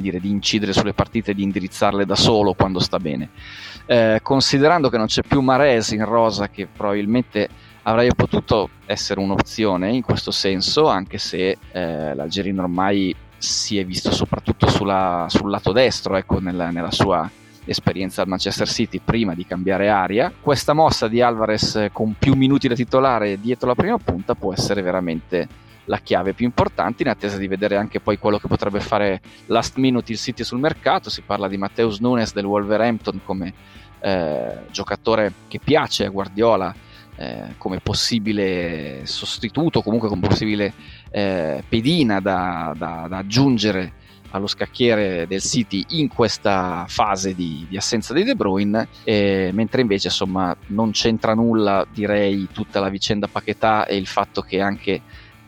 dire, 0.00 0.20
di 0.20 0.30
incidere 0.30 0.72
sulle 0.72 0.92
partite 0.92 1.30
e 1.30 1.34
di 1.34 1.42
indirizzarle 1.42 2.04
da 2.04 2.16
solo 2.16 2.54
quando 2.54 2.78
sta 2.78 2.98
bene. 2.98 3.30
Eh, 3.86 4.20
considerando 4.22 4.88
che 4.88 4.96
non 4.96 5.06
c'è 5.06 5.22
più 5.22 5.40
Mares 5.40 5.90
in 5.90 6.04
rosa 6.04 6.48
che 6.48 6.66
probabilmente 6.66 7.48
avrei 7.82 8.14
potuto 8.14 8.68
essere 8.86 9.20
un'opzione 9.20 9.90
in 9.90 10.02
questo 10.02 10.30
senso 10.30 10.86
anche 10.86 11.18
se 11.18 11.56
eh, 11.72 12.14
l'Algerino 12.14 12.62
ormai 12.62 13.14
si 13.38 13.78
è 13.78 13.84
visto 13.86 14.12
soprattutto 14.12 14.68
sulla, 14.68 15.26
sul 15.28 15.50
lato 15.50 15.72
destro 15.72 16.16
ecco, 16.16 16.40
nella, 16.40 16.70
nella 16.70 16.90
sua 16.90 17.28
esperienza 17.64 18.22
al 18.22 18.28
Manchester 18.28 18.68
City 18.68 19.00
prima 19.04 19.34
di 19.34 19.44
cambiare 19.46 19.88
aria. 19.88 20.32
Questa 20.40 20.72
mossa 20.72 21.08
di 21.08 21.20
Alvarez 21.20 21.88
con 21.92 22.14
più 22.18 22.34
minuti 22.34 22.68
da 22.68 22.74
titolare 22.74 23.40
dietro 23.40 23.68
la 23.68 23.74
prima 23.74 23.98
punta 23.98 24.34
può 24.34 24.52
essere 24.52 24.82
veramente 24.82 25.48
la 25.84 25.98
chiave 25.98 26.34
più 26.34 26.46
importante 26.46 27.02
in 27.02 27.08
attesa 27.08 27.36
di 27.36 27.48
vedere 27.48 27.76
anche 27.76 28.00
poi 28.00 28.18
quello 28.18 28.38
che 28.38 28.46
potrebbe 28.46 28.80
fare 28.80 29.20
last 29.46 29.76
minute 29.76 30.12
il 30.12 30.18
City 30.18 30.44
sul 30.44 30.60
mercato. 30.60 31.10
Si 31.10 31.22
parla 31.22 31.48
di 31.48 31.56
Matteus 31.56 31.98
Nunes 31.98 32.32
del 32.32 32.44
Wolverhampton 32.44 33.20
come 33.24 33.52
eh, 34.00 34.58
giocatore 34.70 35.32
che 35.48 35.58
piace 35.62 36.04
a 36.04 36.10
Guardiola 36.10 36.74
eh, 37.16 37.54
come 37.58 37.80
possibile 37.80 39.02
sostituto, 39.04 39.82
comunque 39.82 40.08
come 40.08 40.26
possibile 40.26 40.72
eh, 41.10 41.62
pedina 41.68 42.18
da, 42.20 42.72
da, 42.74 43.06
da, 43.08 43.18
aggiungere 43.18 43.92
allo 44.30 44.46
scacchiere 44.46 45.26
del 45.26 45.42
City 45.42 45.84
in 45.90 46.08
questa 46.08 46.84
fase 46.88 47.34
di, 47.34 47.66
di 47.68 47.76
assenza 47.76 48.12
di 48.12 48.24
De 48.24 48.34
Bruyne, 48.34 48.88
mentre 49.04 49.80
invece 49.80 50.08
insomma 50.08 50.56
non 50.68 50.90
c'entra 50.92 51.34
nulla 51.34 51.86
direi 51.92 52.48
tutta 52.52 52.80
la 52.80 52.88
vicenda 52.88 53.28
Paquetà 53.28 53.86
e 53.86 53.96
il 53.96 54.06
fatto 54.06 54.42
che 54.42 54.60
anche 54.60 55.00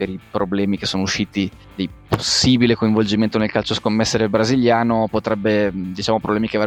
per 0.02 0.08
i 0.08 0.18
problemi 0.30 0.76
che 0.76 0.86
sono 0.86 1.04
usciti 1.04 1.48
di 1.76 1.88
possibile 2.08 2.74
coinvolgimento 2.74 3.38
nel 3.38 3.50
calcio 3.50 3.72
scommesse 3.72 4.18
del 4.18 4.28
brasiliano, 4.28 5.06
potrebbe, 5.08 5.70
diciamo, 5.72 6.18
problemi 6.18 6.48
che, 6.48 6.58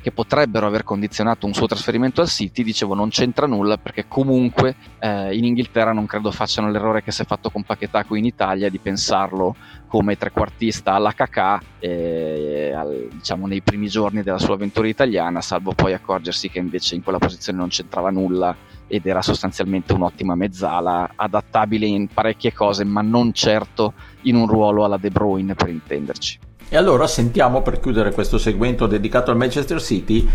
che, 0.00 0.12
potrebbero 0.12 0.66
aver 0.66 0.84
condizionato 0.84 1.46
un 1.46 1.52
suo 1.52 1.66
trasferimento 1.66 2.20
al 2.20 2.28
City, 2.28 2.62
dicevo 2.62 2.94
non 2.94 3.08
c'entra 3.10 3.46
nulla 3.46 3.76
perché 3.76 4.06
comunque 4.06 4.76
eh, 5.00 5.36
in 5.36 5.44
Inghilterra 5.44 5.92
non 5.92 6.06
credo 6.06 6.30
facciano 6.30 6.70
l'errore 6.70 7.02
che 7.02 7.10
si 7.10 7.22
è 7.22 7.24
fatto 7.24 7.50
con 7.50 7.64
Paquetà 7.64 8.04
qui 8.04 8.20
in 8.20 8.24
Italia 8.24 8.70
di 8.70 8.78
pensarlo 8.78 9.56
come 9.86 10.16
trequartista 10.16 10.92
alla 10.92 11.12
Kakà 11.12 11.60
eh, 11.78 12.72
al, 12.74 13.08
diciamo, 13.12 13.46
nei 13.46 13.62
primi 13.62 13.88
giorni 13.88 14.22
della 14.22 14.38
sua 14.38 14.54
avventura 14.54 14.88
italiana, 14.88 15.40
salvo 15.40 15.72
poi 15.72 15.92
accorgersi 15.92 16.50
che 16.50 16.58
invece 16.58 16.94
in 16.94 17.02
quella 17.02 17.18
posizione 17.18 17.58
non 17.58 17.68
c'entrava 17.68 18.10
nulla 18.10 18.54
ed 18.88 19.06
era 19.06 19.22
sostanzialmente 19.22 19.92
un'ottima 19.92 20.34
mezzala, 20.34 21.12
adattabile 21.16 21.86
in 21.86 22.08
parecchie 22.08 22.52
cose, 22.52 22.84
ma 22.84 23.02
non 23.02 23.32
certo 23.32 23.94
in 24.22 24.36
un 24.36 24.46
ruolo 24.46 24.84
alla 24.84 24.96
De 24.96 25.10
Bruyne 25.10 25.54
per 25.54 25.68
intenderci. 25.68 26.38
E 26.68 26.76
allora 26.76 27.06
sentiamo 27.06 27.62
per 27.62 27.78
chiudere 27.78 28.12
questo 28.12 28.38
segmento 28.38 28.86
dedicato 28.86 29.30
al 29.30 29.36
Manchester 29.36 29.80
City 29.80 30.28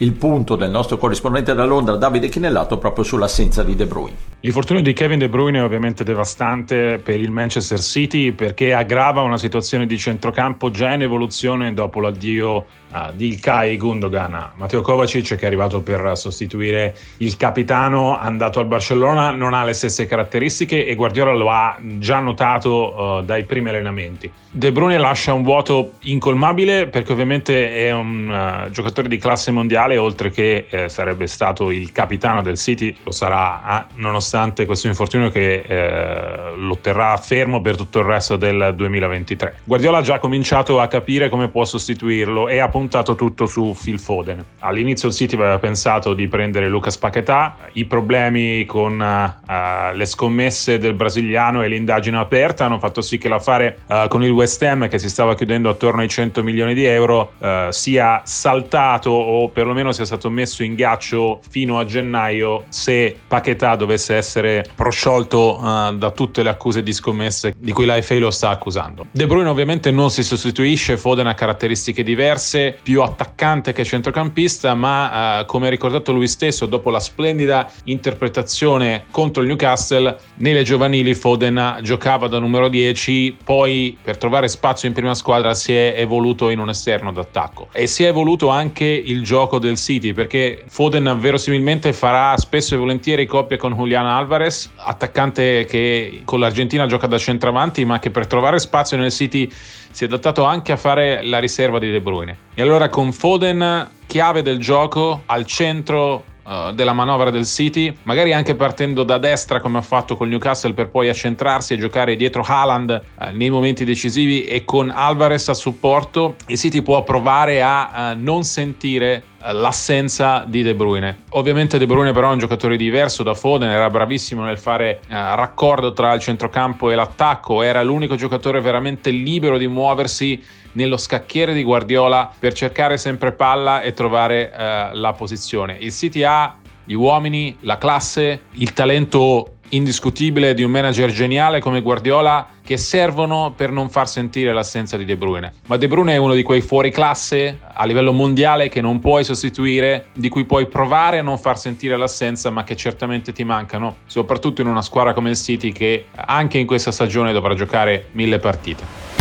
il 0.00 0.12
punto 0.12 0.56
del 0.56 0.70
nostro 0.70 0.96
corrispondente 0.96 1.54
da 1.54 1.64
Londra 1.64 1.96
Davide 1.96 2.28
Chinellato 2.28 2.78
proprio 2.78 3.04
sull'assenza 3.04 3.62
di 3.62 3.74
De 3.74 3.86
Bruyne. 3.86 4.16
L'infortunio 4.40 4.82
di 4.82 4.94
Kevin 4.94 5.18
De 5.18 5.28
Bruyne 5.28 5.58
è 5.58 5.62
ovviamente 5.62 6.02
devastante 6.02 6.98
per 6.98 7.20
il 7.20 7.30
Manchester 7.30 7.78
City 7.78 8.32
perché 8.32 8.72
aggrava 8.72 9.20
una 9.20 9.36
situazione 9.36 9.84
di 9.84 9.98
centrocampo 9.98 10.70
già 10.70 10.94
in 10.94 11.02
evoluzione 11.02 11.74
dopo 11.74 12.00
l'addio 12.00 12.56
uh, 12.56 13.12
di 13.12 13.28
Ilkay 13.28 13.76
Gundogan. 13.76 14.52
Matteo 14.54 14.80
Kovacic 14.80 15.36
che 15.36 15.42
è 15.42 15.46
arrivato 15.46 15.82
per 15.82 16.12
sostituire 16.16 16.96
il 17.18 17.36
capitano 17.36 18.18
andato 18.18 18.60
al 18.60 18.66
Barcellona 18.66 19.30
non 19.32 19.52
ha 19.52 19.62
le 19.64 19.74
stesse 19.74 20.06
caratteristiche 20.06 20.86
e 20.86 20.94
Guardiola 20.94 21.34
lo 21.34 21.50
ha 21.50 21.76
già 21.98 22.18
notato 22.20 22.94
uh, 22.94 23.22
dai 23.22 23.44
primi 23.44 23.68
allenamenti. 23.68 24.30
De 24.50 24.72
Bruyne 24.72 24.96
lascia 24.96 25.34
un 25.34 25.42
vuoto 25.42 25.92
incolmabile 26.00 26.86
perché 26.86 27.12
ovviamente 27.12 27.72
è 27.76 27.92
un 27.92 28.28
uh, 28.66 28.70
giocatore 28.70 29.06
di 29.06 29.18
classe 29.18 29.50
mondiale 29.50 29.89
oltre 29.96 30.30
che 30.30 30.66
eh, 30.68 30.88
sarebbe 30.88 31.26
stato 31.26 31.70
il 31.70 31.92
capitano 31.92 32.42
del 32.42 32.56
City, 32.56 32.94
lo 33.02 33.10
sarà 33.10 33.62
ah, 33.62 33.86
nonostante 33.94 34.66
questo 34.66 34.86
infortunio 34.86 35.30
che 35.30 35.64
eh, 35.66 36.52
lo 36.56 36.78
terrà 36.78 37.16
fermo 37.16 37.60
per 37.60 37.76
tutto 37.76 38.00
il 38.00 38.04
resto 38.04 38.36
del 38.36 38.72
2023. 38.76 39.60
Guardiola 39.64 39.98
ha 39.98 40.02
già 40.02 40.18
cominciato 40.18 40.80
a 40.80 40.86
capire 40.86 41.28
come 41.28 41.48
può 41.48 41.64
sostituirlo 41.64 42.48
e 42.48 42.58
ha 42.58 42.68
puntato 42.68 43.14
tutto 43.14 43.46
su 43.46 43.76
Phil 43.80 43.98
Foden. 43.98 44.44
All'inizio 44.60 45.08
il 45.08 45.14
City 45.14 45.36
aveva 45.36 45.58
pensato 45.58 46.14
di 46.14 46.28
prendere 46.28 46.68
Lucas 46.68 46.98
Paquetà, 46.98 47.56
i 47.72 47.84
problemi 47.84 48.64
con 48.66 49.00
uh, 49.00 49.96
le 49.96 50.06
scommesse 50.06 50.78
del 50.78 50.94
brasiliano 50.94 51.62
e 51.62 51.68
l'indagine 51.68 52.18
aperta 52.18 52.64
hanno 52.64 52.78
fatto 52.78 53.00
sì 53.00 53.18
che 53.18 53.28
l'affare 53.28 53.78
uh, 53.86 54.08
con 54.08 54.22
il 54.22 54.30
West 54.30 54.62
Ham 54.62 54.88
che 54.88 54.98
si 54.98 55.08
stava 55.08 55.34
chiudendo 55.34 55.68
attorno 55.68 56.00
ai 56.00 56.08
100 56.08 56.42
milioni 56.42 56.74
di 56.74 56.84
euro 56.84 57.32
uh, 57.38 57.70
sia 57.70 58.22
saltato 58.24 59.10
o 59.10 59.48
perlomeno 59.48 59.79
sia 59.92 60.04
stato 60.04 60.30
messo 60.30 60.62
in 60.62 60.74
ghiaccio 60.74 61.40
fino 61.48 61.78
a 61.78 61.84
gennaio 61.84 62.64
se 62.68 63.16
Paquetà 63.26 63.76
dovesse 63.76 64.14
essere 64.14 64.64
prosciolto 64.74 65.58
da 65.96 66.10
tutte 66.10 66.42
le 66.42 66.50
accuse 66.50 66.82
di 66.82 66.92
scommesse 66.92 67.54
di 67.56 67.72
cui 67.72 67.86
la 67.86 68.00
FA 68.02 68.18
lo 68.18 68.30
sta 68.30 68.50
accusando. 68.50 69.06
De 69.10 69.26
Bruyne 69.26 69.48
ovviamente 69.48 69.90
non 69.90 70.10
si 70.10 70.22
sostituisce, 70.22 70.96
Foden 70.96 71.26
ha 71.26 71.34
caratteristiche 71.34 72.02
diverse, 72.02 72.78
più 72.82 73.02
attaccante 73.02 73.72
che 73.72 73.84
centrocampista, 73.84 74.74
ma 74.74 75.40
eh, 75.40 75.44
come 75.46 75.66
ha 75.66 75.70
ricordato 75.70 76.12
lui 76.12 76.28
stesso, 76.28 76.66
dopo 76.66 76.90
la 76.90 77.00
splendida 77.00 77.70
interpretazione 77.84 79.04
contro 79.10 79.42
il 79.42 79.48
Newcastle, 79.48 80.16
nelle 80.36 80.62
giovanili 80.62 81.14
Foden 81.14 81.78
giocava 81.82 82.28
da 82.28 82.38
numero 82.38 82.68
10, 82.68 83.36
poi 83.42 83.96
per 84.02 84.16
trovare 84.16 84.48
spazio 84.48 84.88
in 84.88 84.94
prima 84.94 85.14
squadra 85.14 85.54
si 85.54 85.72
è 85.74 85.94
evoluto 85.96 86.50
in 86.50 86.58
un 86.58 86.68
esterno 86.68 87.12
d'attacco 87.12 87.68
e 87.72 87.86
si 87.86 88.04
è 88.04 88.08
evoluto 88.08 88.48
anche 88.48 88.84
il 88.84 89.22
gioco 89.22 89.58
del 89.60 89.76
City 89.76 90.12
perché 90.12 90.64
Foden 90.66 91.18
verosimilmente 91.20 91.92
farà 91.92 92.36
spesso 92.36 92.74
e 92.74 92.78
volentieri 92.78 93.26
coppia 93.26 93.56
con 93.56 93.74
Julian 93.74 94.06
Alvarez, 94.06 94.70
attaccante 94.74 95.64
che 95.66 96.22
con 96.24 96.40
l'Argentina 96.40 96.86
gioca 96.86 97.06
da 97.06 97.18
centravanti 97.18 97.84
ma 97.84 98.00
che 98.00 98.10
per 98.10 98.26
trovare 98.26 98.58
spazio 98.58 98.96
nel 98.96 99.12
City 99.12 99.48
si 99.92 100.04
è 100.04 100.06
adattato 100.06 100.42
anche 100.44 100.72
a 100.72 100.76
fare 100.76 101.22
la 101.22 101.38
riserva 101.38 101.78
di 101.78 101.90
De 101.90 102.00
Bruyne. 102.00 102.36
E 102.54 102.62
allora 102.62 102.88
con 102.88 103.12
Foden 103.12 103.88
chiave 104.06 104.42
del 104.42 104.58
gioco 104.58 105.22
al 105.26 105.46
centro 105.46 106.24
uh, 106.44 106.72
della 106.72 106.92
manovra 106.92 107.30
del 107.30 107.46
City, 107.46 107.94
magari 108.02 108.32
anche 108.32 108.54
partendo 108.54 109.02
da 109.02 109.18
destra 109.18 109.60
come 109.60 109.78
ha 109.78 109.82
fatto 109.82 110.16
con 110.16 110.28
Newcastle 110.28 110.72
per 110.72 110.88
poi 110.88 111.08
accentrarsi 111.08 111.74
e 111.74 111.78
giocare 111.78 112.16
dietro 112.16 112.42
Haaland 112.46 112.90
uh, 112.90 113.24
nei 113.32 113.50
momenti 113.50 113.84
decisivi 113.84 114.44
e 114.44 114.64
con 114.64 114.90
Alvarez 114.90 115.48
a 115.48 115.54
supporto, 115.54 116.36
il 116.46 116.58
City 116.58 116.82
può 116.82 117.02
provare 117.02 117.62
a 117.62 118.12
uh, 118.14 118.20
non 118.20 118.42
sentire 118.44 119.24
l'assenza 119.52 120.44
di 120.46 120.62
De 120.62 120.74
Bruyne. 120.74 121.22
Ovviamente 121.30 121.78
De 121.78 121.86
Bruyne 121.86 122.12
però 122.12 122.30
è 122.30 122.32
un 122.32 122.38
giocatore 122.38 122.76
diverso 122.76 123.22
da 123.22 123.34
Foden, 123.34 123.68
era 123.68 123.88
bravissimo 123.88 124.44
nel 124.44 124.58
fare 124.58 125.00
uh, 125.08 125.12
raccordo 125.12 125.92
tra 125.92 126.12
il 126.12 126.20
centrocampo 126.20 126.90
e 126.90 126.94
l'attacco, 126.94 127.62
era 127.62 127.82
l'unico 127.82 128.16
giocatore 128.16 128.60
veramente 128.60 129.10
libero 129.10 129.58
di 129.58 129.66
muoversi 129.66 130.42
nello 130.72 130.96
scacchiere 130.96 131.52
di 131.52 131.62
Guardiola 131.62 132.30
per 132.38 132.52
cercare 132.52 132.96
sempre 132.96 133.32
palla 133.32 133.80
e 133.80 133.92
trovare 133.92 134.52
uh, 134.52 134.96
la 134.96 135.14
posizione. 135.16 135.76
Il 135.80 135.92
City 135.92 136.22
ha 136.22 136.56
gli 136.84 136.94
uomini, 136.94 137.56
la 137.60 137.78
classe, 137.78 138.42
il 138.52 138.72
talento 138.72 139.58
indiscutibile 139.70 140.54
di 140.54 140.62
un 140.62 140.70
manager 140.70 141.10
geniale 141.10 141.60
come 141.60 141.80
Guardiola 141.80 142.46
che 142.62 142.76
servono 142.76 143.52
per 143.56 143.70
non 143.70 143.90
far 143.90 144.08
sentire 144.08 144.52
l'assenza 144.52 144.96
di 144.96 145.04
De 145.04 145.16
Bruyne. 145.16 145.52
Ma 145.66 145.76
De 145.76 145.88
Bruyne 145.88 146.14
è 146.14 146.16
uno 146.18 146.34
di 146.34 146.42
quei 146.42 146.60
fuori 146.60 146.90
classe 146.90 147.58
a 147.72 147.84
livello 147.84 148.12
mondiale 148.12 148.68
che 148.68 148.80
non 148.80 149.00
puoi 149.00 149.24
sostituire, 149.24 150.06
di 150.14 150.28
cui 150.28 150.44
puoi 150.44 150.66
provare 150.66 151.18
a 151.18 151.22
non 151.22 151.38
far 151.38 151.58
sentire 151.58 151.96
l'assenza, 151.96 152.50
ma 152.50 152.64
che 152.64 152.76
certamente 152.76 153.32
ti 153.32 153.44
mancano, 153.44 153.96
soprattutto 154.06 154.60
in 154.60 154.68
una 154.68 154.82
squadra 154.82 155.14
come 155.14 155.30
il 155.30 155.36
City 155.36 155.72
che 155.72 156.06
anche 156.14 156.58
in 156.58 156.66
questa 156.66 156.92
stagione 156.92 157.32
dovrà 157.32 157.54
giocare 157.54 158.08
mille 158.12 158.38
partite. 158.38 159.19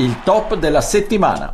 Il 0.00 0.22
top 0.24 0.56
della 0.56 0.80
settimana. 0.80 1.52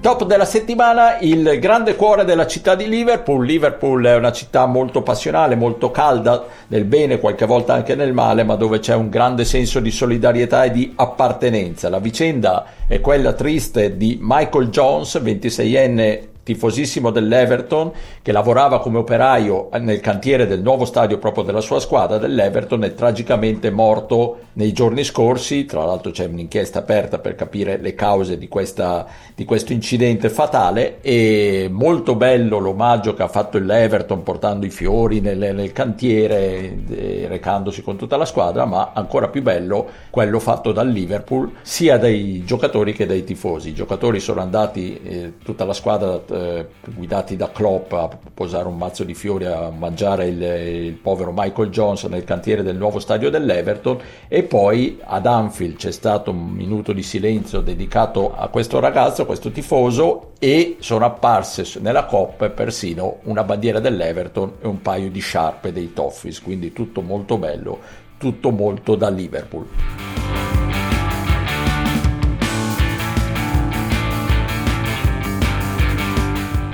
Top 0.00 0.24
della 0.24 0.44
settimana, 0.44 1.18
il 1.18 1.58
grande 1.58 1.96
cuore 1.96 2.24
della 2.24 2.46
città 2.46 2.76
di 2.76 2.88
Liverpool. 2.88 3.44
Liverpool 3.44 4.04
è 4.04 4.14
una 4.14 4.30
città 4.30 4.66
molto 4.66 5.02
passionale, 5.02 5.56
molto 5.56 5.90
calda, 5.90 6.44
nel 6.68 6.84
bene, 6.84 7.18
qualche 7.18 7.44
volta 7.44 7.74
anche 7.74 7.96
nel 7.96 8.12
male, 8.12 8.44
ma 8.44 8.54
dove 8.54 8.78
c'è 8.78 8.94
un 8.94 9.08
grande 9.08 9.44
senso 9.44 9.80
di 9.80 9.90
solidarietà 9.90 10.62
e 10.62 10.70
di 10.70 10.92
appartenenza. 10.94 11.88
La 11.88 11.98
vicenda 11.98 12.64
è 12.86 13.00
quella 13.00 13.32
triste 13.32 13.96
di 13.96 14.20
Michael 14.22 14.68
Jones, 14.68 15.16
26enne 15.16 16.34
tifosissimo 16.46 17.10
dell'Everton 17.10 17.90
che 18.22 18.30
lavorava 18.30 18.78
come 18.78 18.98
operaio 18.98 19.68
nel 19.80 19.98
cantiere 19.98 20.46
del 20.46 20.62
nuovo 20.62 20.84
stadio 20.84 21.18
proprio 21.18 21.42
della 21.42 21.60
sua 21.60 21.80
squadra 21.80 22.18
dell'Everton 22.18 22.84
è 22.84 22.94
tragicamente 22.94 23.70
morto 23.70 24.38
nei 24.52 24.72
giorni 24.72 25.02
scorsi. 25.02 25.64
Tra 25.64 25.84
l'altro 25.84 26.12
c'è 26.12 26.26
un'inchiesta 26.26 26.78
aperta 26.78 27.18
per 27.18 27.34
capire 27.34 27.78
le 27.78 27.96
cause 27.96 28.38
di, 28.38 28.46
questa, 28.46 29.06
di 29.34 29.44
questo 29.44 29.72
incidente 29.72 30.28
fatale 30.28 31.00
e 31.00 31.68
molto 31.68 32.14
bello 32.14 32.58
l'omaggio 32.58 33.14
che 33.14 33.24
ha 33.24 33.28
fatto 33.28 33.58
l'Everton 33.58 34.22
portando 34.22 34.66
i 34.66 34.70
fiori 34.70 35.20
nel, 35.20 35.52
nel 35.52 35.72
cantiere 35.72 36.78
eh, 36.90 37.26
recandosi 37.28 37.82
con 37.82 37.96
tutta 37.96 38.16
la 38.16 38.24
squadra 38.24 38.64
ma 38.66 38.92
ancora 38.94 39.26
più 39.26 39.42
bello 39.42 39.88
quello 40.10 40.38
fatto 40.38 40.70
dal 40.70 40.88
Liverpool 40.88 41.50
sia 41.62 41.98
dai 41.98 42.44
giocatori 42.44 42.92
che 42.92 43.04
dai 43.04 43.24
tifosi. 43.24 43.70
I 43.70 43.74
giocatori 43.74 44.20
sono 44.20 44.40
andati 44.40 45.00
eh, 45.02 45.32
tutta 45.42 45.64
la 45.64 45.72
squadra 45.72 46.20
eh, 46.36 46.66
guidati 46.94 47.36
da 47.36 47.50
Klopp 47.50 47.92
a 47.92 48.08
posare 48.32 48.68
un 48.68 48.76
mazzo 48.76 49.04
di 49.04 49.14
fiori 49.14 49.46
a 49.46 49.70
mangiare 49.70 50.26
il, 50.26 50.42
il, 50.42 50.92
povero 50.92 51.32
Michael 51.34 51.70
Jones 51.70 52.04
nel 52.04 52.24
cantiere 52.24 52.62
del 52.62 52.76
nuovo 52.76 52.98
stadio 52.98 53.30
dell'Everton 53.30 53.98
e 54.28 54.42
poi 54.42 55.00
ad 55.02 55.26
Anfield 55.26 55.76
c'è 55.76 55.90
stato 55.90 56.30
un 56.30 56.50
minuto 56.50 56.92
di 56.92 57.02
silenzio 57.02 57.60
dedicato 57.60 58.34
a 58.34 58.48
questo 58.48 58.78
ragazzo, 58.78 59.22
a 59.22 59.26
questo 59.26 59.50
tifoso 59.50 60.32
e 60.38 60.76
sono 60.80 61.04
apparse 61.04 61.80
nella 61.80 62.04
coppa 62.04 62.48
persino 62.50 63.18
una 63.24 63.44
bandiera 63.44 63.80
dell'Everton 63.80 64.54
e 64.60 64.66
un 64.66 64.82
paio 64.82 65.10
di 65.10 65.20
sciarpe 65.20 65.72
dei 65.72 65.92
Toffees, 65.92 66.42
quindi 66.42 66.72
tutto 66.72 67.00
molto 67.00 67.38
bello, 67.38 67.78
tutto 68.18 68.50
molto 68.50 68.94
da 68.94 69.08
Liverpool. 69.08 70.15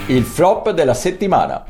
Il 0.09 0.25
flop 0.25 0.71
della 0.71 0.95
settimana. 0.95 1.65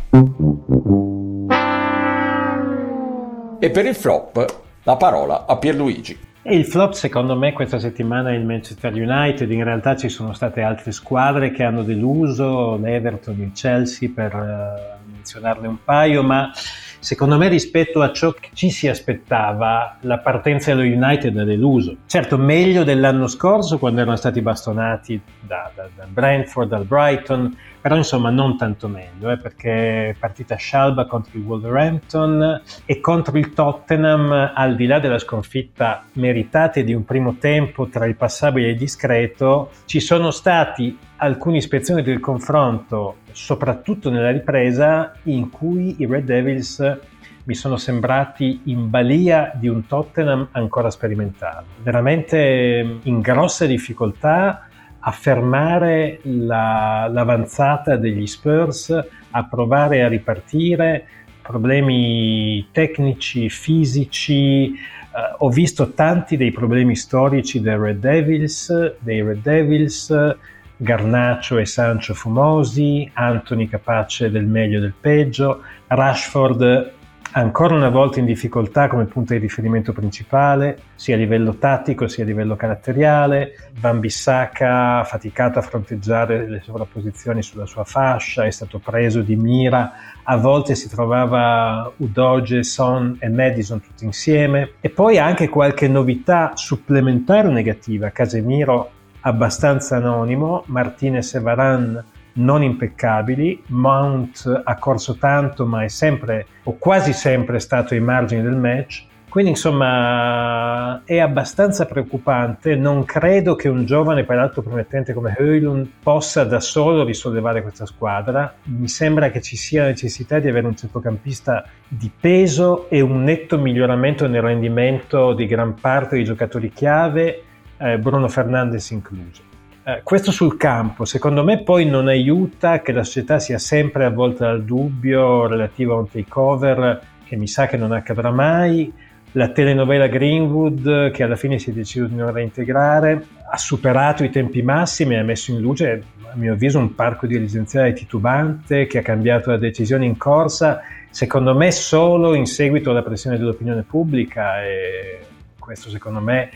E 3.58 3.70
per 3.70 3.86
il 3.86 3.94
flop 3.94 4.60
la 4.84 4.96
parola 4.96 5.44
a 5.46 5.56
Pierluigi. 5.58 6.18
Il 6.44 6.64
flop 6.64 6.92
secondo 6.92 7.36
me 7.36 7.52
questa 7.52 7.78
settimana 7.78 8.30
è 8.30 8.34
il 8.34 8.44
Manchester 8.44 8.92
United, 8.92 9.48
in 9.50 9.62
realtà 9.62 9.94
ci 9.96 10.08
sono 10.08 10.32
state 10.32 10.62
altre 10.62 10.90
squadre 10.90 11.52
che 11.52 11.62
hanno 11.62 11.82
deluso, 11.82 12.76
l'Everton, 12.76 13.38
il 13.38 13.52
Chelsea 13.52 14.10
per 14.12 14.34
uh, 14.34 15.10
menzionarne 15.12 15.68
un 15.68 15.76
paio, 15.84 16.24
ma 16.24 16.50
secondo 16.98 17.36
me 17.38 17.46
rispetto 17.46 18.00
a 18.00 18.10
ciò 18.12 18.32
che 18.32 18.48
ci 18.54 18.70
si 18.70 18.88
aspettava, 18.88 19.98
la 20.00 20.18
partenza 20.18 20.74
dello 20.74 20.82
United 20.82 21.36
ha 21.38 21.44
deluso. 21.44 21.98
Certo, 22.06 22.36
meglio 22.38 22.82
dell'anno 22.82 23.28
scorso 23.28 23.78
quando 23.78 24.00
erano 24.00 24.16
stati 24.16 24.40
bastonati 24.40 25.20
da, 25.38 25.70
da, 25.72 25.88
dal 25.94 26.08
Brentford, 26.08 26.68
dal 26.68 26.84
Brighton, 26.84 27.56
però 27.82 27.96
insomma 27.96 28.30
non 28.30 28.56
tanto 28.56 28.86
meglio, 28.86 29.30
eh, 29.30 29.36
perché 29.36 30.10
è 30.10 30.14
partita 30.16 30.54
scialba 30.54 31.06
contro 31.06 31.36
il 31.36 31.44
Wolverhampton 31.44 32.62
e 32.86 33.00
contro 33.00 33.36
il 33.36 33.52
Tottenham, 33.52 34.52
al 34.54 34.76
di 34.76 34.86
là 34.86 35.00
della 35.00 35.18
sconfitta 35.18 36.04
meritata 36.12 36.80
di 36.80 36.94
un 36.94 37.04
primo 37.04 37.34
tempo 37.38 37.88
tra 37.88 38.06
il 38.06 38.14
passabile 38.14 38.68
e 38.68 38.70
il 38.70 38.76
discreto, 38.76 39.72
ci 39.86 39.98
sono 39.98 40.30
stati 40.30 40.96
alcune 41.16 41.56
ispezioni 41.56 42.02
del 42.02 42.20
confronto, 42.20 43.16
soprattutto 43.32 44.10
nella 44.10 44.30
ripresa, 44.30 45.14
in 45.24 45.50
cui 45.50 45.96
i 45.98 46.06
Red 46.06 46.24
Devils 46.24 47.00
mi 47.44 47.54
sono 47.54 47.76
sembrati 47.76 48.60
in 48.66 48.88
balia 48.90 49.50
di 49.56 49.66
un 49.66 49.86
Tottenham 49.86 50.48
ancora 50.52 50.90
sperimentale, 50.90 51.66
veramente 51.82 52.98
in 53.02 53.20
grossa 53.20 53.66
difficoltà 53.66 54.68
fermare 55.10 56.20
la, 56.22 57.08
l'avanzata 57.10 57.96
degli 57.96 58.26
Spurs, 58.26 58.96
a 59.30 59.44
provare 59.44 60.02
a 60.02 60.08
ripartire, 60.08 61.06
problemi 61.42 62.68
tecnici, 62.70 63.48
fisici, 63.48 64.74
Uh, 65.12 65.44
ho 65.44 65.50
visto 65.50 65.92
tanti 65.92 66.38
dei 66.38 66.52
problemi 66.52 66.96
storici 66.96 67.60
dei 67.60 67.76
Red 67.76 67.98
Devils, 67.98 68.96
dei 69.00 69.20
Red 69.20 69.42
Devils, 69.42 70.36
Garnacio 70.74 71.58
e 71.58 71.66
Sancho 71.66 72.14
fumosi, 72.14 73.10
Anthony 73.12 73.68
capace 73.68 74.30
del 74.30 74.46
meglio 74.46 74.78
e 74.78 74.80
del 74.80 74.94
peggio, 74.98 75.64
Rashford 75.86 76.92
ancora 77.32 77.74
una 77.74 77.88
volta 77.88 78.18
in 78.18 78.26
difficoltà 78.26 78.88
come 78.88 79.04
punto 79.04 79.32
di 79.32 79.38
riferimento 79.38 79.92
principale, 79.92 80.78
sia 80.94 81.14
a 81.14 81.18
livello 81.18 81.54
tattico 81.54 82.08
sia 82.08 82.24
a 82.24 82.26
livello 82.26 82.56
caratteriale. 82.56 83.70
Van 83.80 84.00
Bissaka 84.00 85.02
faticato 85.04 85.58
a 85.58 85.62
fronteggiare 85.62 86.48
le 86.48 86.60
sovrapposizioni 86.62 87.42
sulla 87.42 87.66
sua 87.66 87.84
fascia, 87.84 88.44
è 88.44 88.50
stato 88.50 88.78
preso 88.78 89.20
di 89.22 89.36
mira, 89.36 89.92
a 90.24 90.36
volte 90.36 90.74
si 90.74 90.88
trovava 90.88 91.90
Udoge, 91.96 92.62
Son 92.62 93.16
e 93.18 93.28
Madison 93.28 93.80
tutti 93.80 94.04
insieme. 94.04 94.72
E 94.80 94.90
poi 94.90 95.18
anche 95.18 95.48
qualche 95.48 95.88
novità 95.88 96.52
supplementare 96.54 97.48
negativa, 97.48 98.10
Casemiro 98.10 98.90
abbastanza 99.20 99.96
anonimo, 99.96 100.64
Martinez 100.66 101.34
e 101.34 101.40
Varan 101.40 102.04
non 102.34 102.62
impeccabili, 102.62 103.62
Mount 103.66 104.62
ha 104.64 104.76
corso 104.76 105.16
tanto 105.16 105.66
ma 105.66 105.84
è 105.84 105.88
sempre 105.88 106.46
o 106.64 106.76
quasi 106.78 107.12
sempre 107.12 107.58
stato 107.58 107.94
ai 107.94 108.00
margini 108.00 108.42
del 108.42 108.56
match, 108.56 109.10
quindi 109.32 109.52
insomma 109.52 111.00
è 111.04 111.18
abbastanza 111.18 111.86
preoccupante, 111.86 112.74
non 112.74 113.06
credo 113.06 113.54
che 113.54 113.70
un 113.70 113.86
giovane 113.86 114.24
peraltro 114.24 114.60
promettente 114.60 115.14
come 115.14 115.34
Höylund 115.38 115.88
possa 116.02 116.44
da 116.44 116.60
solo 116.60 117.02
risollevare 117.02 117.62
questa 117.62 117.86
squadra, 117.86 118.54
mi 118.64 118.88
sembra 118.88 119.30
che 119.30 119.40
ci 119.40 119.56
sia 119.56 119.84
necessità 119.84 120.38
di 120.38 120.48
avere 120.48 120.66
un 120.66 120.76
centrocampista 120.76 121.64
di 121.88 122.10
peso 122.14 122.90
e 122.90 123.00
un 123.00 123.22
netto 123.22 123.58
miglioramento 123.58 124.28
nel 124.28 124.42
rendimento 124.42 125.32
di 125.32 125.46
gran 125.46 125.76
parte 125.80 126.16
dei 126.16 126.24
giocatori 126.24 126.70
chiave, 126.70 127.42
eh, 127.78 127.96
Bruno 127.96 128.28
Fernandes 128.28 128.90
incluso. 128.90 129.51
Eh, 129.84 130.00
questo 130.04 130.30
sul 130.30 130.56
campo, 130.56 131.04
secondo 131.04 131.42
me 131.42 131.64
poi 131.64 131.86
non 131.86 132.06
aiuta 132.06 132.82
che 132.82 132.92
la 132.92 133.02
società 133.02 133.40
sia 133.40 133.58
sempre 133.58 134.04
avvolta 134.04 134.46
dal 134.46 134.62
dubbio 134.62 135.48
relativo 135.48 135.94
a 135.96 135.98
un 135.98 136.08
takeover 136.08 137.00
che 137.24 137.34
mi 137.34 137.48
sa 137.48 137.66
che 137.66 137.76
non 137.76 137.90
accadrà 137.90 138.30
mai, 138.30 138.92
la 139.32 139.48
telenovela 139.48 140.06
Greenwood 140.06 141.10
che 141.10 141.24
alla 141.24 141.34
fine 141.34 141.58
si 141.58 141.70
è 141.70 141.72
deciso 141.72 142.06
di 142.06 142.14
non 142.14 142.30
reintegrare, 142.30 143.26
ha 143.50 143.58
superato 143.58 144.22
i 144.22 144.30
tempi 144.30 144.62
massimi 144.62 145.14
e 145.14 145.18
ha 145.18 145.24
messo 145.24 145.50
in 145.50 145.58
luce, 145.58 146.04
a 146.30 146.36
mio 146.36 146.52
avviso, 146.52 146.78
un 146.78 146.94
parco 146.94 147.26
dirigenziale 147.26 147.92
titubante 147.92 148.86
che 148.86 148.98
ha 148.98 149.02
cambiato 149.02 149.50
la 149.50 149.56
decisione 149.56 150.04
in 150.04 150.16
corsa, 150.16 150.80
secondo 151.10 151.56
me 151.56 151.72
solo 151.72 152.34
in 152.34 152.46
seguito 152.46 152.90
alla 152.90 153.02
pressione 153.02 153.36
dell'opinione 153.36 153.82
pubblica 153.82 154.62
e 154.62 155.18
questo 155.58 155.90
secondo 155.90 156.20
me 156.20 156.50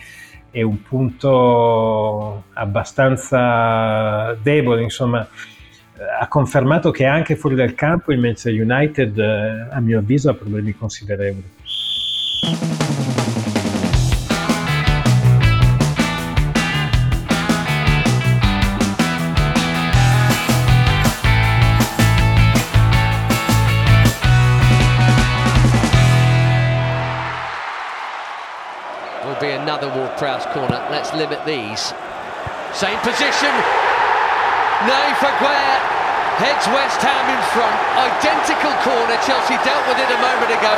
è 0.56 0.62
un 0.62 0.80
punto 0.80 2.44
abbastanza 2.54 4.32
debole, 4.42 4.82
insomma 4.82 5.28
ha 6.18 6.28
confermato 6.28 6.90
che 6.90 7.04
anche 7.04 7.36
fuori 7.36 7.56
dal 7.56 7.74
campo 7.74 8.10
il 8.10 8.20
Manchester 8.20 8.54
United 8.58 9.18
a 9.70 9.78
mio 9.80 9.98
avviso 9.98 10.30
ha 10.30 10.34
problemi 10.34 10.74
considerevoli. 10.74 11.55
Corner. 30.56 30.80
Let's 30.88 31.12
limit 31.12 31.44
these. 31.44 31.92
Same 32.72 32.96
position. 33.04 33.52
for 35.20 35.32
Guerre 35.36 35.80
heads 36.40 36.64
West 36.72 37.00
Ham 37.04 37.24
in 37.28 37.42
front. 37.52 37.76
Identical 37.96 38.72
corner. 38.80 39.16
Chelsea 39.28 39.60
dealt 39.60 39.84
with 39.84 40.00
it 40.00 40.08
a 40.08 40.20
moment 40.20 40.48
ago. 40.48 40.74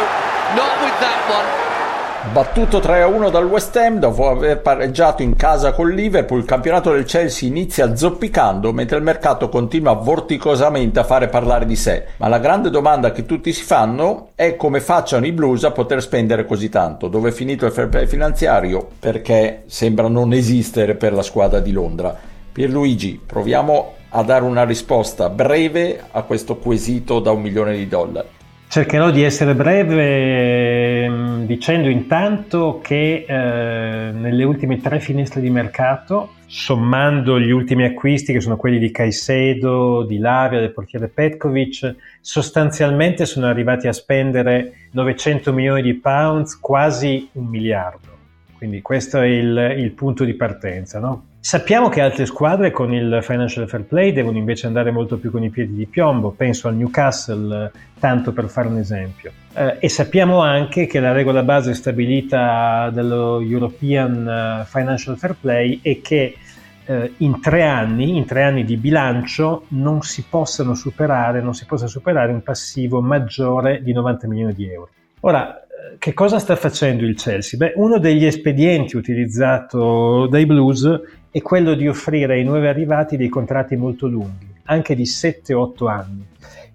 Not 0.58 0.74
with 0.82 0.96
that 0.98 1.20
one. 1.30 1.77
Battuto 2.20 2.78
3-1 2.78 3.30
dal 3.30 3.46
West 3.46 3.76
Ham 3.76 4.00
dopo 4.00 4.28
aver 4.28 4.60
pareggiato 4.60 5.22
in 5.22 5.36
casa 5.36 5.72
con 5.72 5.88
Liverpool, 5.88 6.40
il 6.40 6.46
campionato 6.46 6.90
del 6.90 7.04
Chelsea 7.04 7.48
inizia 7.48 7.94
zoppicando 7.94 8.72
mentre 8.72 8.96
il 8.96 9.04
mercato 9.04 9.48
continua 9.48 9.92
vorticosamente 9.92 10.98
a 10.98 11.04
fare 11.04 11.28
parlare 11.28 11.64
di 11.64 11.76
sé. 11.76 12.06
Ma 12.16 12.26
la 12.26 12.40
grande 12.40 12.70
domanda 12.70 13.12
che 13.12 13.24
tutti 13.24 13.52
si 13.52 13.62
fanno 13.62 14.30
è 14.34 14.56
come 14.56 14.80
facciano 14.80 15.26
i 15.26 15.32
Blues 15.32 15.62
a 15.62 15.70
poter 15.70 16.02
spendere 16.02 16.44
così 16.44 16.68
tanto, 16.68 17.06
dove 17.06 17.28
è 17.28 17.32
finito 17.32 17.66
il 17.66 17.72
fair 17.72 17.88
play 17.88 18.06
finanziario, 18.06 18.86
perché 18.98 19.62
sembra 19.66 20.08
non 20.08 20.32
esistere 20.32 20.96
per 20.96 21.12
la 21.12 21.22
squadra 21.22 21.60
di 21.60 21.70
Londra. 21.70 22.14
Pierluigi, 22.50 23.22
proviamo 23.24 23.92
a 24.10 24.22
dare 24.24 24.44
una 24.44 24.64
risposta 24.64 25.30
breve 25.30 26.02
a 26.10 26.22
questo 26.22 26.56
quesito 26.56 27.20
da 27.20 27.30
un 27.30 27.40
milione 27.40 27.76
di 27.76 27.86
dollari. 27.86 28.36
Cercherò 28.70 29.10
di 29.10 29.22
essere 29.22 29.54
breve 29.54 31.04
ehm, 31.04 31.46
dicendo 31.46 31.88
intanto 31.88 32.80
che 32.82 33.24
eh, 33.26 34.12
nelle 34.12 34.44
ultime 34.44 34.76
tre 34.76 35.00
finestre 35.00 35.40
di 35.40 35.48
mercato, 35.48 36.34
sommando 36.44 37.40
gli 37.40 37.50
ultimi 37.50 37.84
acquisti 37.84 38.34
che 38.34 38.42
sono 38.42 38.58
quelli 38.58 38.78
di 38.78 38.90
Caicedo, 38.90 40.04
di 40.04 40.18
Lavia, 40.18 40.60
del 40.60 40.72
portiere 40.72 41.08
Petkovic, 41.08 41.94
sostanzialmente 42.20 43.24
sono 43.24 43.46
arrivati 43.46 43.88
a 43.88 43.92
spendere 43.94 44.88
900 44.90 45.50
milioni 45.54 45.80
di 45.80 45.94
pounds, 45.94 46.58
quasi 46.60 47.26
un 47.32 47.46
miliardo. 47.46 48.16
Quindi 48.58 48.82
questo 48.82 49.18
è 49.18 49.26
il, 49.28 49.76
il 49.78 49.92
punto 49.92 50.24
di 50.24 50.34
partenza. 50.34 50.98
No? 51.00 51.27
Sappiamo 51.40 51.88
che 51.88 52.00
altre 52.00 52.26
squadre 52.26 52.72
con 52.72 52.92
il 52.92 53.20
financial 53.22 53.68
fair 53.68 53.84
play 53.84 54.12
devono 54.12 54.36
invece 54.36 54.66
andare 54.66 54.90
molto 54.90 55.18
più 55.18 55.30
con 55.30 55.42
i 55.44 55.50
piedi 55.50 55.74
di 55.74 55.86
piombo, 55.86 56.30
penso 56.30 56.68
al 56.68 56.74
Newcastle, 56.74 57.70
tanto 57.98 58.32
per 58.32 58.48
fare 58.48 58.68
un 58.68 58.78
esempio. 58.78 59.32
Eh, 59.54 59.76
e 59.78 59.88
sappiamo 59.88 60.40
anche 60.40 60.86
che 60.86 60.98
la 61.00 61.12
regola 61.12 61.42
base 61.42 61.74
stabilita 61.74 62.90
dallo 62.92 63.40
European 63.40 64.28
eh, 64.28 64.64
Financial 64.66 65.16
Fair 65.16 65.36
Play 65.40 65.78
è 65.80 66.00
che 66.00 66.36
eh, 66.84 67.12
in 67.18 67.40
tre 67.40 67.62
anni, 67.62 68.16
in 68.16 68.26
tre 68.26 68.42
anni 68.42 68.64
di 68.64 68.76
bilancio, 68.76 69.66
non 69.68 70.02
si 70.02 70.24
possano 70.28 70.74
superare, 70.74 71.40
non 71.40 71.54
si 71.54 71.66
possa 71.66 71.86
superare 71.86 72.32
un 72.32 72.42
passivo 72.42 73.00
maggiore 73.00 73.80
di 73.82 73.92
90 73.92 74.26
milioni 74.26 74.54
di 74.54 74.68
euro. 74.68 74.90
Ora, 75.20 75.62
che 75.98 76.12
cosa 76.12 76.38
sta 76.38 76.56
facendo 76.56 77.04
il 77.04 77.16
Chelsea? 77.16 77.58
Beh, 77.58 77.72
uno 77.76 77.98
degli 77.98 78.24
espedienti 78.24 78.96
utilizzato 78.96 80.26
dai 80.26 80.46
Blues 80.46 81.00
è 81.30 81.42
quello 81.42 81.74
di 81.74 81.86
offrire 81.86 82.34
ai 82.34 82.44
nuovi 82.44 82.66
arrivati 82.66 83.18
dei 83.18 83.28
contratti 83.28 83.76
molto 83.76 84.06
lunghi, 84.06 84.50
anche 84.64 84.94
di 84.94 85.04
7-8 85.04 85.88
anni, 85.88 86.26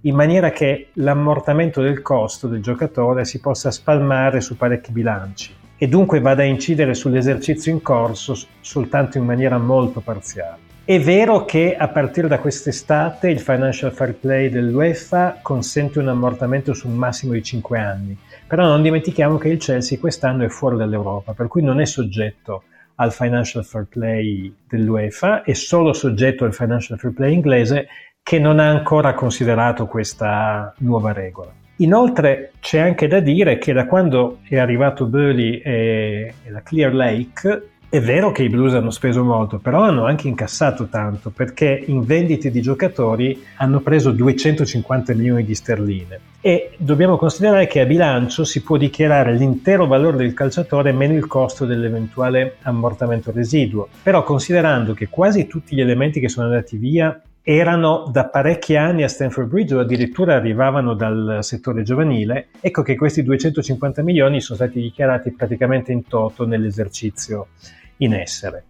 in 0.02 0.16
maniera 0.16 0.52
che 0.52 0.90
l'ammortamento 0.94 1.82
del 1.82 2.04
costo 2.04 2.48
del 2.48 2.62
giocatore 2.62 3.26
si 3.26 3.40
possa 3.40 3.72
spalmare 3.72 4.42
su 4.42 4.56
parecchi 4.56 4.92
bilanci 4.92 5.54
e 5.76 5.88
dunque 5.88 6.20
vada 6.20 6.44
a 6.44 6.46
incidere 6.46 6.94
sull'esercizio 6.94 7.72
in 7.72 7.82
corso 7.82 8.38
soltanto 8.62 9.18
in 9.18 9.26
maniera 9.26 9.58
molto 9.58 10.02
parziale. 10.02 10.72
È 10.86 11.00
vero 11.00 11.46
che 11.46 11.76
a 11.76 11.88
partire 11.88 12.28
da 12.28 12.40
quest'estate 12.40 13.30
il 13.30 13.40
Financial 13.40 13.92
Fair 13.92 14.14
Play 14.14 14.50
dell'UEFA 14.50 15.40
consente 15.42 15.98
un 15.98 16.10
ammortamento 16.10 16.74
su 16.74 16.88
un 16.88 16.96
massimo 16.96 17.34
di 17.34 17.42
5 17.42 17.80
anni, 17.80 18.18
però 18.46 18.66
non 18.66 18.82
dimentichiamo 18.82 19.38
che 19.38 19.48
il 19.48 19.58
Chelsea 19.58 19.98
quest'anno 19.98 20.44
è 20.44 20.50
fuori 20.50 20.78
dall'Europa, 20.78 21.34
per 21.34 21.48
cui 21.48 21.64
non 21.64 21.80
è 21.80 21.86
soggetto 21.86 22.64
al 23.04 23.14
Financial 23.14 23.64
Fair 23.64 23.86
Play 23.86 24.54
dell'UEFA, 24.68 25.44
è 25.44 25.54
solo 25.54 25.94
soggetto 25.94 26.46
al 26.46 26.54
Financial 26.54 26.98
Fair 26.98 27.14
Play 27.14 27.34
inglese 27.34 27.88
che 28.24 28.40
non 28.40 28.60
ha 28.60 28.70
ancora 28.70 29.14
considerato 29.14 29.86
questa 29.86 30.74
nuova 30.80 31.12
regola. 31.12 31.52
Inoltre 31.78 32.52
c'è 32.60 32.80
anche 32.80 33.08
da 33.08 33.20
dire 33.20 33.58
che 33.58 33.74
da 33.74 33.86
quando 33.86 34.40
è 34.48 34.58
arrivato 34.58 35.06
Burley 35.06 35.58
e, 35.58 36.34
e 36.44 36.50
la 36.50 36.62
Clear 36.62 36.94
Lake 36.94 37.70
è 37.94 38.02
vero 38.02 38.32
che 38.32 38.42
i 38.42 38.50
Blues 38.50 38.74
hanno 38.74 38.90
speso 38.90 39.24
molto, 39.24 39.60
però 39.60 39.84
hanno 39.84 40.08
anche 40.08 40.28
incassato 40.28 40.88
tanto 40.88 41.30
perché 41.30 41.84
in 41.86 42.04
vendite 42.04 42.50
di 42.50 42.60
giocatori 42.60 43.46
hanno 43.58 43.82
preso 43.82 44.10
250 44.10 45.14
milioni 45.14 45.44
di 45.46 45.54
sterline 45.54 46.20
e 46.42 46.72
dobbiamo 46.78 47.18
considerare 47.18 47.68
che 47.68 47.82
a 47.82 47.86
bilancio 47.86 48.46
si 48.46 48.64
può 48.64 48.78
dichiarare 48.78 49.36
l'intero 49.36 49.86
valore 49.86 50.18
del 50.18 50.34
calciatore 50.34 50.92
meno 50.92 51.14
il 51.14 51.28
costo 51.28 51.66
dell'eventuale 51.66 52.56
ammortamento 52.64 53.32
residuo. 53.32 53.90
Però 54.02 54.24
considerando 54.24 54.96
che 54.96 55.10
quasi 55.10 55.46
tutti 55.46 55.76
gli 55.76 55.82
elementi 55.82 56.20
che 56.20 56.30
sono 56.30 56.48
andati 56.48 56.78
via 56.78 57.22
erano 57.44 58.10
da 58.12 58.26
parecchi 58.26 58.76
anni 58.76 59.04
a 59.04 59.08
Stanford 59.08 59.50
Bridge 59.50 59.76
o 59.76 59.82
addirittura 59.82 60.34
arrivavano 60.34 60.96
dal 60.96 61.40
settore 61.42 61.84
giovanile, 61.84 62.48
ecco 62.60 62.82
che 62.82 62.96
questi 62.96 63.22
250 63.22 64.02
milioni 64.02 64.42
sono 64.42 64.58
stati 64.58 64.82
dichiarati 64.82 65.32
praticamente 65.34 65.92
in 65.92 66.08
toto 66.08 66.48
nell'esercizio 66.48 67.50
in 67.98 68.14
essere. 68.14 68.66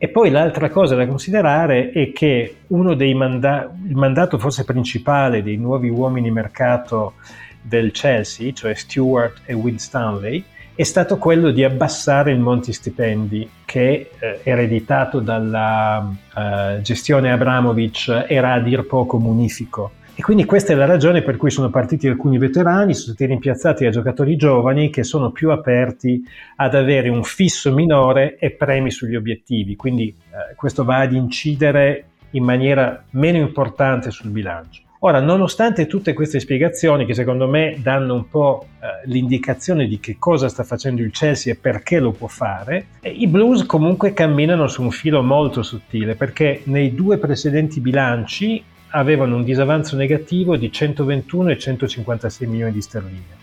E 0.00 0.08
poi 0.08 0.30
l'altra 0.30 0.70
cosa 0.70 0.94
da 0.94 1.06
considerare 1.06 1.90
è 1.90 2.12
che 2.12 2.58
uno 2.68 2.94
dei 2.94 3.14
manda- 3.14 3.68
il 3.86 3.96
mandato 3.96 4.38
forse 4.38 4.64
principale 4.64 5.42
dei 5.42 5.56
nuovi 5.56 5.88
uomini 5.88 6.30
mercato 6.30 7.14
del 7.60 7.90
Chelsea, 7.90 8.52
cioè 8.52 8.74
Stewart 8.74 9.40
e 9.44 9.54
Will 9.54 9.76
Stanley, 9.76 10.44
è 10.74 10.84
stato 10.84 11.18
quello 11.18 11.50
di 11.50 11.64
abbassare 11.64 12.30
il 12.30 12.38
monte 12.38 12.72
stipendi 12.72 13.50
che 13.64 14.10
eh, 14.16 14.40
ereditato 14.44 15.18
dalla 15.18 16.08
eh, 16.36 16.80
gestione 16.82 17.32
Abramovic 17.32 18.26
era 18.28 18.52
a 18.52 18.60
dir 18.60 18.86
poco 18.86 19.18
munifico 19.18 19.90
e 20.18 20.22
quindi 20.22 20.46
questa 20.46 20.72
è 20.72 20.74
la 20.74 20.84
ragione 20.84 21.22
per 21.22 21.36
cui 21.36 21.48
sono 21.48 21.70
partiti 21.70 22.08
alcuni 22.08 22.38
veterani, 22.38 22.92
sono 22.92 23.14
stati 23.14 23.26
rimpiazzati 23.26 23.84
da 23.84 23.90
giocatori 23.90 24.34
giovani 24.34 24.90
che 24.90 25.04
sono 25.04 25.30
più 25.30 25.50
aperti 25.50 26.20
ad 26.56 26.74
avere 26.74 27.08
un 27.08 27.22
fisso 27.22 27.72
minore 27.72 28.36
e 28.36 28.50
premi 28.50 28.90
sugli 28.90 29.14
obiettivi. 29.14 29.76
Quindi 29.76 30.08
eh, 30.08 30.56
questo 30.56 30.82
va 30.82 30.98
ad 30.98 31.12
incidere 31.12 32.06
in 32.30 32.42
maniera 32.42 33.04
meno 33.10 33.38
importante 33.38 34.10
sul 34.10 34.30
bilancio. 34.30 34.82
Ora, 35.02 35.20
nonostante 35.20 35.86
tutte 35.86 36.14
queste 36.14 36.40
spiegazioni 36.40 37.06
che 37.06 37.14
secondo 37.14 37.46
me 37.46 37.78
danno 37.80 38.14
un 38.14 38.28
po' 38.28 38.66
eh, 38.80 39.08
l'indicazione 39.08 39.86
di 39.86 40.00
che 40.00 40.16
cosa 40.18 40.48
sta 40.48 40.64
facendo 40.64 41.00
il 41.00 41.12
Chelsea 41.12 41.52
e 41.52 41.56
perché 41.56 42.00
lo 42.00 42.10
può 42.10 42.26
fare, 42.26 42.86
eh, 43.02 43.08
i 43.08 43.28
Blues 43.28 43.64
comunque 43.66 44.12
camminano 44.14 44.66
su 44.66 44.82
un 44.82 44.90
filo 44.90 45.22
molto 45.22 45.62
sottile 45.62 46.16
perché 46.16 46.62
nei 46.64 46.92
due 46.92 47.18
precedenti 47.18 47.78
bilanci 47.78 48.64
avevano 48.90 49.36
un 49.36 49.44
disavanzo 49.44 49.96
negativo 49.96 50.56
di 50.56 50.70
121 50.70 51.50
e 51.50 51.58
156 51.58 52.46
milioni 52.46 52.72
di 52.72 52.80
sterline. 52.80 53.36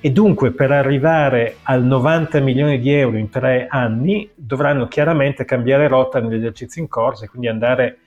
E 0.00 0.10
dunque 0.10 0.52
per 0.52 0.70
arrivare 0.70 1.56
al 1.62 1.82
90 1.84 2.40
milioni 2.40 2.78
di 2.78 2.92
euro 2.92 3.16
in 3.16 3.30
tre 3.30 3.66
anni 3.68 4.30
dovranno 4.34 4.86
chiaramente 4.86 5.44
cambiare 5.44 5.88
rotta 5.88 6.20
nell'esercizio 6.20 6.80
in 6.80 6.88
corso 6.88 7.24
e 7.24 7.28
quindi 7.28 7.48
andare 7.48 7.98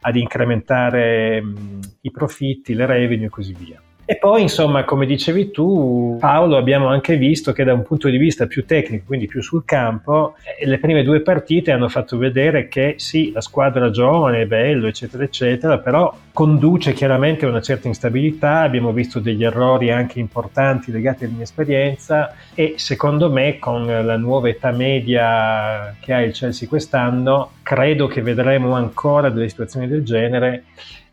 ad 0.00 0.16
incrementare 0.16 1.40
mh, 1.40 1.80
i 2.02 2.10
profitti, 2.10 2.74
le 2.74 2.86
revenue 2.86 3.26
e 3.26 3.30
così 3.30 3.54
via. 3.54 3.80
E 4.08 4.18
poi, 4.18 4.42
insomma, 4.42 4.84
come 4.84 5.04
dicevi 5.04 5.50
tu, 5.50 6.16
Paolo, 6.20 6.56
abbiamo 6.56 6.86
anche 6.86 7.16
visto 7.16 7.50
che 7.50 7.64
da 7.64 7.72
un 7.72 7.82
punto 7.82 8.08
di 8.08 8.18
vista 8.18 8.46
più 8.46 8.64
tecnico, 8.64 9.02
quindi 9.04 9.26
più 9.26 9.42
sul 9.42 9.64
campo, 9.64 10.36
eh, 10.60 10.64
le 10.64 10.78
prime 10.78 11.02
due 11.02 11.22
partite 11.22 11.72
hanno 11.72 11.88
fatto 11.88 12.16
vedere 12.16 12.68
che 12.68 12.94
sì, 12.98 13.32
la 13.32 13.40
squadra 13.40 13.90
giovane 13.90 14.42
è 14.42 14.46
bello, 14.46 14.86
eccetera, 14.86 15.24
eccetera, 15.24 15.78
però 15.78 16.16
conduce 16.32 16.92
chiaramente 16.92 17.46
a 17.46 17.48
una 17.48 17.60
certa 17.60 17.88
instabilità, 17.88 18.60
abbiamo 18.60 18.92
visto 18.92 19.18
degli 19.18 19.42
errori 19.42 19.90
anche 19.90 20.20
importanti 20.20 20.92
legati 20.92 21.24
all'inesperienza 21.24 22.32
e 22.54 22.74
secondo 22.76 23.28
me 23.28 23.58
con 23.58 23.86
la 23.86 24.16
nuova 24.16 24.48
età 24.48 24.70
media 24.70 25.96
che 25.98 26.12
ha 26.12 26.22
il 26.22 26.32
Chelsea 26.32 26.68
quest'anno, 26.68 27.50
credo 27.60 28.06
che 28.06 28.22
vedremo 28.22 28.74
ancora 28.74 29.30
delle 29.30 29.48
situazioni 29.48 29.88
del 29.88 30.04
genere 30.04 30.62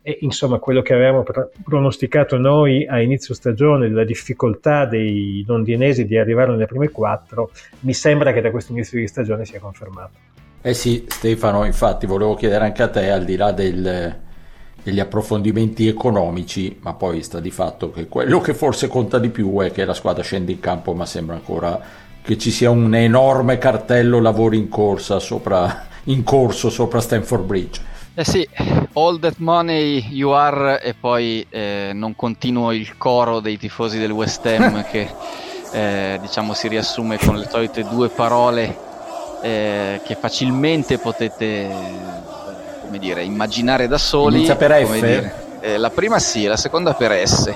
e 0.06 0.18
insomma 0.20 0.58
quello 0.58 0.82
che 0.82 0.92
avevamo 0.92 1.24
pronosticato 1.64 2.36
noi 2.36 2.86
a 2.86 3.00
inizio 3.00 3.32
stagione 3.32 3.88
della 3.88 4.04
difficoltà 4.04 4.84
dei 4.84 5.42
londinesi 5.46 6.04
di 6.04 6.18
arrivare 6.18 6.50
nelle 6.50 6.66
prime 6.66 6.90
quattro 6.90 7.50
mi 7.80 7.94
sembra 7.94 8.30
che 8.34 8.42
da 8.42 8.50
questo 8.50 8.72
inizio 8.72 8.98
di 8.98 9.08
stagione 9.08 9.46
sia 9.46 9.58
confermato. 9.60 10.12
Eh 10.60 10.74
sì 10.74 11.06
Stefano 11.08 11.64
infatti 11.64 12.04
volevo 12.04 12.34
chiedere 12.34 12.66
anche 12.66 12.82
a 12.82 12.88
te 12.88 13.10
al 13.10 13.24
di 13.24 13.36
là 13.36 13.52
del, 13.52 14.14
degli 14.82 15.00
approfondimenti 15.00 15.88
economici 15.88 16.76
ma 16.82 16.92
poi 16.92 17.22
sta 17.22 17.40
di 17.40 17.50
fatto 17.50 17.90
che 17.90 18.06
quello 18.06 18.42
che 18.42 18.52
forse 18.52 18.88
conta 18.88 19.18
di 19.18 19.30
più 19.30 19.58
è 19.60 19.72
che 19.72 19.86
la 19.86 19.94
squadra 19.94 20.22
scende 20.22 20.52
in 20.52 20.60
campo 20.60 20.92
ma 20.92 21.06
sembra 21.06 21.36
ancora 21.36 21.80
che 22.20 22.36
ci 22.36 22.50
sia 22.50 22.68
un 22.68 22.94
enorme 22.94 23.56
cartello 23.56 24.20
lavori 24.20 24.58
in 24.58 24.68
corsa 24.68 25.18
sopra 25.18 25.86
in 26.04 26.22
corso 26.24 26.68
sopra 26.68 27.00
Stanford 27.00 27.44
Bridge 27.44 27.92
eh 28.14 28.24
sì, 28.24 28.48
all 28.92 29.18
that 29.18 29.36
money 29.38 30.06
you 30.10 30.30
are 30.30 30.80
e 30.80 30.94
poi 30.94 31.44
eh, 31.50 31.90
non 31.92 32.14
continuo 32.14 32.72
il 32.72 32.96
coro 32.96 33.40
dei 33.40 33.58
tifosi 33.58 33.98
del 33.98 34.12
West 34.12 34.46
Ham 34.46 34.84
che 34.88 35.08
eh, 35.72 36.18
diciamo 36.20 36.54
si 36.54 36.68
riassume 36.68 37.18
con 37.18 37.36
le 37.36 37.48
solite 37.48 37.82
due 37.82 38.08
parole 38.08 38.76
eh, 39.42 40.00
che 40.04 40.14
facilmente 40.14 40.98
potete 40.98 41.68
come 42.84 42.98
dire, 42.98 43.24
immaginare 43.24 43.88
da 43.88 43.98
soli. 43.98 44.36
Inizia 44.36 44.56
per 44.56 44.86
F? 44.86 45.32
Eh, 45.60 45.76
la 45.78 45.90
prima 45.90 46.18
sì, 46.18 46.44
la 46.44 46.56
seconda 46.56 46.94
per 46.94 47.26
S 47.26 47.52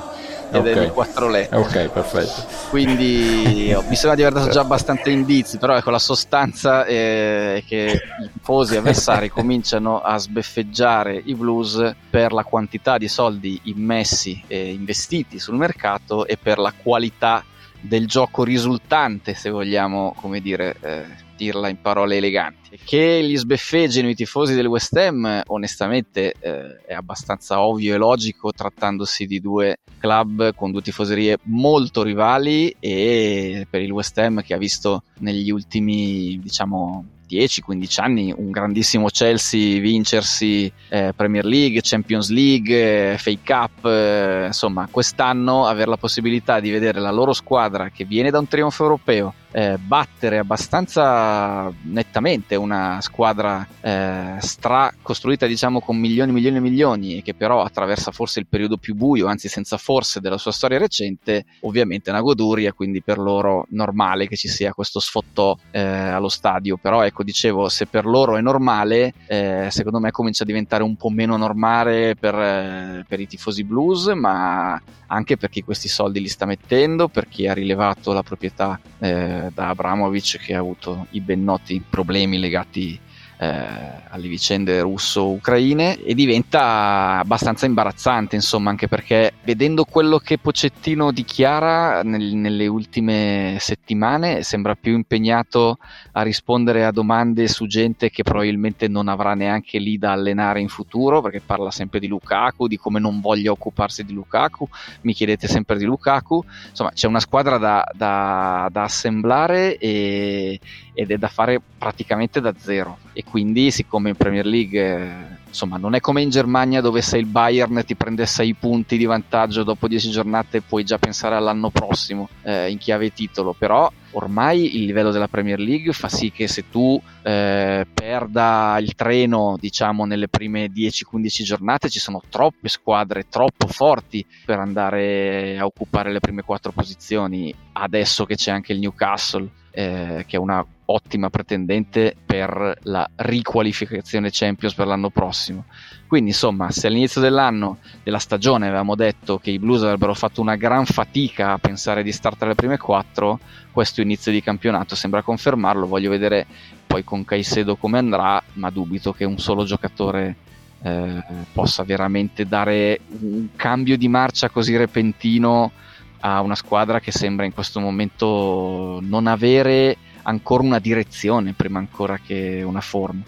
ed 0.50 0.56
okay. 0.56 0.72
è 0.72 0.84
di 0.86 0.90
quattro 0.90 1.28
lettere. 1.28 1.60
Ok, 1.60 1.88
perfetto. 1.88 2.46
Quindi 2.70 3.72
oh, 3.74 3.82
mi 3.88 3.96
sembra 3.96 4.14
di 4.14 4.22
aver 4.22 4.32
dato 4.32 4.50
già 4.50 4.60
abbastanza 4.60 5.10
indizi, 5.10 5.58
però 5.58 5.76
ecco 5.76 5.90
la 5.90 5.98
sostanza 5.98 6.84
è 6.84 7.62
che 7.66 8.02
i 8.22 8.30
tifosi 8.32 8.76
avversari 8.76 9.28
cominciano 9.30 10.00
a 10.00 10.16
sbeffeggiare 10.18 11.20
i 11.24 11.34
blues 11.34 11.94
per 12.10 12.32
la 12.32 12.44
quantità 12.44 12.98
di 12.98 13.08
soldi 13.08 13.60
immessi 13.64 14.42
e 14.46 14.72
investiti 14.72 15.38
sul 15.38 15.56
mercato 15.56 16.26
e 16.26 16.36
per 16.36 16.58
la 16.58 16.72
qualità 16.72 17.44
del 17.80 18.06
gioco 18.06 18.42
risultante, 18.42 19.34
se 19.34 19.50
vogliamo, 19.50 20.14
come 20.16 20.40
dire, 20.40 20.76
eh, 20.80 21.26
dirla 21.38 21.68
in 21.68 21.80
parole 21.80 22.16
eleganti. 22.16 22.78
Che 22.84 23.22
gli 23.22 23.36
sbeffeggino 23.36 24.08
i 24.08 24.14
tifosi 24.14 24.54
del 24.54 24.66
West 24.66 24.96
Ham, 24.96 25.42
onestamente, 25.46 26.34
eh, 26.38 26.80
è 26.84 26.92
abbastanza 26.92 27.60
ovvio 27.60 27.94
e 27.94 27.96
logico, 27.96 28.52
trattandosi 28.52 29.26
di 29.26 29.40
due 29.40 29.78
club 29.98 30.54
con 30.54 30.72
due 30.72 30.82
tifoserie 30.82 31.38
molto 31.44 32.02
rivali 32.02 32.74
e 32.78 33.66
per 33.70 33.80
il 33.80 33.92
West 33.92 34.18
Ham 34.18 34.42
che 34.42 34.54
ha 34.54 34.58
visto 34.58 35.04
negli 35.20 35.50
ultimi, 35.50 36.38
diciamo, 36.42 37.04
10-15 37.28 38.00
anni 38.00 38.34
un 38.34 38.50
grandissimo 38.50 39.08
Chelsea 39.08 39.80
vincersi 39.80 40.72
eh, 40.88 41.12
Premier 41.14 41.44
League, 41.44 41.80
Champions 41.82 42.30
League, 42.30 43.12
eh, 43.12 43.18
FA 43.18 43.32
Cup, 43.44 43.84
eh, 43.84 44.46
insomma 44.46 44.88
quest'anno 44.90 45.66
avere 45.66 45.90
la 45.90 45.98
possibilità 45.98 46.58
di 46.58 46.70
vedere 46.70 47.00
la 47.00 47.10
loro 47.10 47.34
squadra 47.34 47.90
che 47.90 48.04
viene 48.04 48.30
da 48.30 48.38
un 48.38 48.48
trionfo 48.48 48.84
europeo 48.84 49.34
eh, 49.58 49.76
battere 49.76 50.38
abbastanza 50.38 51.72
nettamente 51.82 52.54
una 52.54 53.00
squadra 53.00 53.66
eh, 53.80 54.36
stra 54.38 54.94
costruita 55.02 55.46
diciamo 55.46 55.80
con 55.80 55.96
milioni 55.96 56.30
milioni 56.30 56.58
e 56.58 56.60
milioni 56.60 57.18
e 57.18 57.22
che 57.22 57.34
però 57.34 57.62
attraversa 57.64 58.12
forse 58.12 58.38
il 58.38 58.46
periodo 58.46 58.76
più 58.76 58.94
buio 58.94 59.26
anzi 59.26 59.48
senza 59.48 59.76
forse 59.76 60.20
della 60.20 60.38
sua 60.38 60.52
storia 60.52 60.78
recente 60.78 61.44
ovviamente 61.62 62.08
è 62.08 62.12
una 62.12 62.22
goduria 62.22 62.72
quindi 62.72 63.02
per 63.02 63.18
loro 63.18 63.66
normale 63.70 64.28
che 64.28 64.36
ci 64.36 64.46
sia 64.46 64.72
questo 64.72 65.00
sfottò 65.00 65.56
eh, 65.72 65.80
allo 65.80 66.28
stadio. 66.28 66.76
Però 66.76 67.02
ecco 67.02 67.24
dicevo 67.24 67.68
se 67.68 67.86
per 67.86 68.06
loro 68.06 68.36
è 68.36 68.40
normale 68.40 69.12
eh, 69.26 69.66
secondo 69.72 69.98
me 69.98 70.12
comincia 70.12 70.44
a 70.44 70.46
diventare 70.46 70.84
un 70.84 70.94
po' 70.94 71.08
meno 71.08 71.36
normale 71.36 72.14
per, 72.14 72.34
eh, 72.36 73.04
per 73.08 73.18
i 73.18 73.26
tifosi 73.26 73.64
blues 73.64 74.06
ma 74.06 74.80
anche 75.08 75.36
per 75.36 75.50
chi 75.50 75.62
questi 75.62 75.88
soldi 75.88 76.20
li 76.20 76.28
sta 76.28 76.46
mettendo 76.46 77.08
per 77.08 77.28
chi 77.28 77.46
ha 77.46 77.52
rilevato 77.52 78.12
la 78.12 78.22
proprietà 78.22 78.80
eh, 78.98 79.50
da 79.52 79.68
Abramovic 79.68 80.38
che 80.38 80.54
ha 80.54 80.58
avuto 80.58 81.06
i 81.10 81.20
ben 81.20 81.44
noti 81.44 81.82
problemi 81.86 82.38
legati 82.38 82.98
alle 83.40 84.26
vicende 84.26 84.80
russo-ucraine 84.80 86.02
e 86.02 86.14
diventa 86.14 87.18
abbastanza 87.18 87.66
imbarazzante, 87.66 88.34
insomma, 88.34 88.70
anche 88.70 88.88
perché 88.88 89.34
vedendo 89.44 89.84
quello 89.84 90.18
che 90.18 90.38
Pocettino 90.38 91.12
dichiara 91.12 92.02
nel, 92.02 92.34
nelle 92.34 92.66
ultime 92.66 93.56
settimane 93.60 94.42
sembra 94.42 94.74
più 94.74 94.94
impegnato 94.94 95.78
a 96.12 96.22
rispondere 96.22 96.84
a 96.84 96.90
domande 96.90 97.46
su 97.46 97.66
gente 97.66 98.10
che 98.10 98.24
probabilmente 98.24 98.88
non 98.88 99.06
avrà 99.06 99.34
neanche 99.34 99.78
lì 99.78 99.98
da 99.98 100.12
allenare 100.12 100.60
in 100.60 100.68
futuro, 100.68 101.20
perché 101.20 101.40
parla 101.40 101.70
sempre 101.70 102.00
di 102.00 102.08
Lukaku, 102.08 102.66
di 102.66 102.76
come 102.76 102.98
non 102.98 103.20
voglia 103.20 103.52
occuparsi 103.52 104.04
di 104.04 104.14
Lukaku, 104.14 104.68
mi 105.02 105.12
chiedete 105.12 105.46
sempre 105.46 105.78
di 105.78 105.84
Lukaku, 105.84 106.44
insomma 106.70 106.90
c'è 106.90 107.06
una 107.06 107.20
squadra 107.20 107.56
da, 107.58 107.88
da, 107.94 108.68
da 108.70 108.82
assemblare 108.82 109.78
e, 109.78 110.58
ed 110.92 111.12
è 111.12 111.16
da 111.16 111.28
fare 111.28 111.60
praticamente 111.78 112.40
da 112.40 112.52
zero. 112.58 112.98
E 113.12 113.22
quindi 113.28 113.70
siccome 113.70 114.10
in 114.10 114.16
Premier 114.16 114.46
League 114.46 115.36
insomma 115.48 115.76
non 115.76 115.94
è 115.94 116.00
come 116.00 116.22
in 116.22 116.30
Germania 116.30 116.80
dove 116.80 117.02
sei 117.02 117.20
il 117.20 117.26
Bayern 117.26 117.82
ti 117.84 117.94
prende 117.94 118.26
6 118.26 118.54
punti 118.54 118.96
di 118.96 119.04
vantaggio 119.04 119.64
dopo 119.64 119.88
10 119.88 120.10
giornate 120.10 120.60
puoi 120.60 120.84
già 120.84 120.98
pensare 120.98 121.34
all'anno 121.34 121.70
prossimo 121.70 122.28
eh, 122.42 122.70
in 122.70 122.78
chiave 122.78 123.12
titolo. 123.12 123.54
Però 123.56 123.90
ormai 124.12 124.76
il 124.76 124.84
livello 124.84 125.10
della 125.10 125.28
Premier 125.28 125.58
League 125.58 125.92
fa 125.92 126.08
sì 126.08 126.30
che 126.30 126.48
se 126.48 126.68
tu 126.70 127.00
eh, 127.22 127.86
perda 127.92 128.78
il 128.80 128.94
treno 128.94 129.56
diciamo 129.58 130.04
nelle 130.04 130.28
prime 130.28 130.66
10-15 130.66 131.42
giornate 131.42 131.88
ci 131.88 131.98
sono 131.98 132.22
troppe 132.28 132.68
squadre 132.68 133.26
troppo 133.28 133.66
forti 133.66 134.24
per 134.44 134.58
andare 134.58 135.58
a 135.58 135.64
occupare 135.64 136.10
le 136.12 136.20
prime 136.20 136.42
4 136.42 136.72
posizioni 136.72 137.54
adesso 137.72 138.24
che 138.24 138.34
c'è 138.34 138.50
anche 138.50 138.72
il 138.72 138.78
Newcastle 138.78 139.48
eh, 139.78 140.24
che 140.26 140.36
è 140.36 140.40
una 140.40 140.66
ottima 140.86 141.30
pretendente 141.30 142.16
per 142.26 142.78
la 142.82 143.08
riqualificazione 143.14 144.30
Champions 144.32 144.74
per 144.74 144.88
l'anno 144.88 145.08
prossimo. 145.08 145.66
Quindi, 146.08 146.30
insomma, 146.30 146.72
se 146.72 146.88
all'inizio 146.88 147.20
dell'anno, 147.20 147.78
della 148.02 148.18
stagione, 148.18 148.66
avevamo 148.66 148.96
detto 148.96 149.38
che 149.38 149.52
i 149.52 149.60
Blues 149.60 149.84
avrebbero 149.84 150.14
fatto 150.14 150.40
una 150.40 150.56
gran 150.56 150.84
fatica 150.84 151.52
a 151.52 151.58
pensare 151.58 152.02
di 152.02 152.10
stare 152.10 152.34
tra 152.36 152.48
le 152.48 152.56
prime 152.56 152.76
quattro, 152.76 153.38
questo 153.70 154.00
inizio 154.00 154.32
di 154.32 154.42
campionato 154.42 154.96
sembra 154.96 155.22
confermarlo. 155.22 155.86
Voglio 155.86 156.10
vedere 156.10 156.44
poi 156.84 157.04
con 157.04 157.24
Caicedo 157.24 157.76
come 157.76 157.98
andrà, 157.98 158.42
ma 158.54 158.70
dubito 158.70 159.12
che 159.12 159.24
un 159.24 159.38
solo 159.38 159.62
giocatore 159.62 160.34
eh, 160.82 161.22
possa 161.52 161.84
veramente 161.84 162.46
dare 162.46 162.98
un 163.20 163.50
cambio 163.54 163.96
di 163.96 164.08
marcia 164.08 164.48
così 164.48 164.76
repentino 164.76 165.70
a 166.20 166.40
una 166.40 166.54
squadra 166.54 167.00
che 167.00 167.12
sembra 167.12 167.44
in 167.44 167.52
questo 167.52 167.80
momento 167.80 168.98
non 169.02 169.26
avere 169.26 169.96
ancora 170.22 170.62
una 170.62 170.78
direzione 170.78 171.52
prima 171.52 171.78
ancora 171.78 172.18
che 172.18 172.62
una 172.62 172.80
forma. 172.80 173.22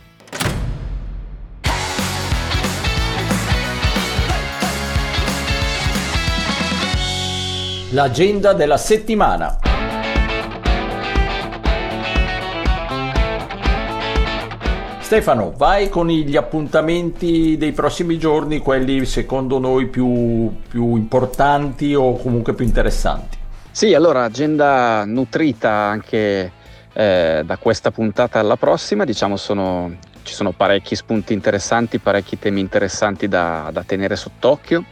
L'agenda 7.92 8.52
della 8.52 8.76
settimana. 8.76 9.69
Stefano, 15.10 15.52
vai 15.56 15.88
con 15.88 16.06
gli 16.06 16.36
appuntamenti 16.36 17.56
dei 17.58 17.72
prossimi 17.72 18.16
giorni, 18.16 18.58
quelli 18.58 19.04
secondo 19.04 19.58
noi 19.58 19.88
più, 19.88 20.54
più 20.68 20.94
importanti 20.94 21.96
o 21.96 22.14
comunque 22.14 22.54
più 22.54 22.64
interessanti. 22.64 23.36
Sì, 23.72 23.92
allora 23.92 24.22
agenda 24.22 25.04
nutrita 25.04 25.68
anche 25.68 26.52
eh, 26.92 27.42
da 27.44 27.56
questa 27.56 27.90
puntata 27.90 28.38
alla 28.38 28.54
prossima, 28.54 29.04
diciamo 29.04 29.36
sono, 29.36 29.96
ci 30.22 30.32
sono 30.32 30.52
parecchi 30.52 30.94
spunti 30.94 31.32
interessanti, 31.32 31.98
parecchi 31.98 32.38
temi 32.38 32.60
interessanti 32.60 33.26
da, 33.26 33.68
da 33.72 33.82
tenere 33.82 34.14
sott'occhio 34.14 34.84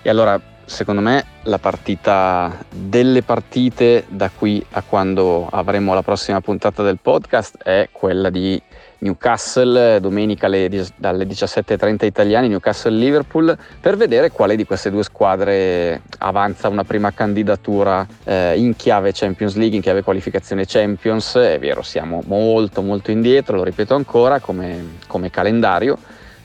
e 0.00 0.08
allora 0.08 0.40
secondo 0.64 1.00
me 1.00 1.24
la 1.42 1.58
partita 1.58 2.56
delle 2.72 3.22
partite 3.22 4.04
da 4.06 4.30
qui 4.30 4.64
a 4.70 4.82
quando 4.82 5.48
avremo 5.50 5.92
la 5.92 6.02
prossima 6.02 6.40
puntata 6.40 6.84
del 6.84 7.00
podcast 7.02 7.58
è 7.64 7.88
quella 7.90 8.30
di 8.30 8.62
Newcastle 8.98 10.00
domenica 10.00 10.46
alle, 10.46 10.68
dalle 10.96 11.26
17.30 11.26 12.04
italiani 12.06 12.48
Newcastle-Liverpool 12.48 13.56
per 13.80 13.96
vedere 13.96 14.30
quale 14.30 14.56
di 14.56 14.64
queste 14.64 14.90
due 14.90 15.02
squadre 15.02 16.02
avanza 16.18 16.68
una 16.68 16.84
prima 16.84 17.12
candidatura 17.12 18.06
eh, 18.24 18.58
in 18.58 18.74
chiave 18.76 19.12
Champions 19.12 19.56
League, 19.56 19.76
in 19.76 19.82
chiave 19.82 20.02
qualificazione 20.02 20.64
Champions. 20.66 21.34
È 21.36 21.58
vero 21.58 21.82
siamo 21.82 22.22
molto 22.26 22.82
molto 22.82 23.10
indietro 23.10 23.56
lo 23.56 23.64
ripeto 23.64 23.94
ancora 23.94 24.40
come, 24.40 24.98
come 25.06 25.30
calendario. 25.30 25.98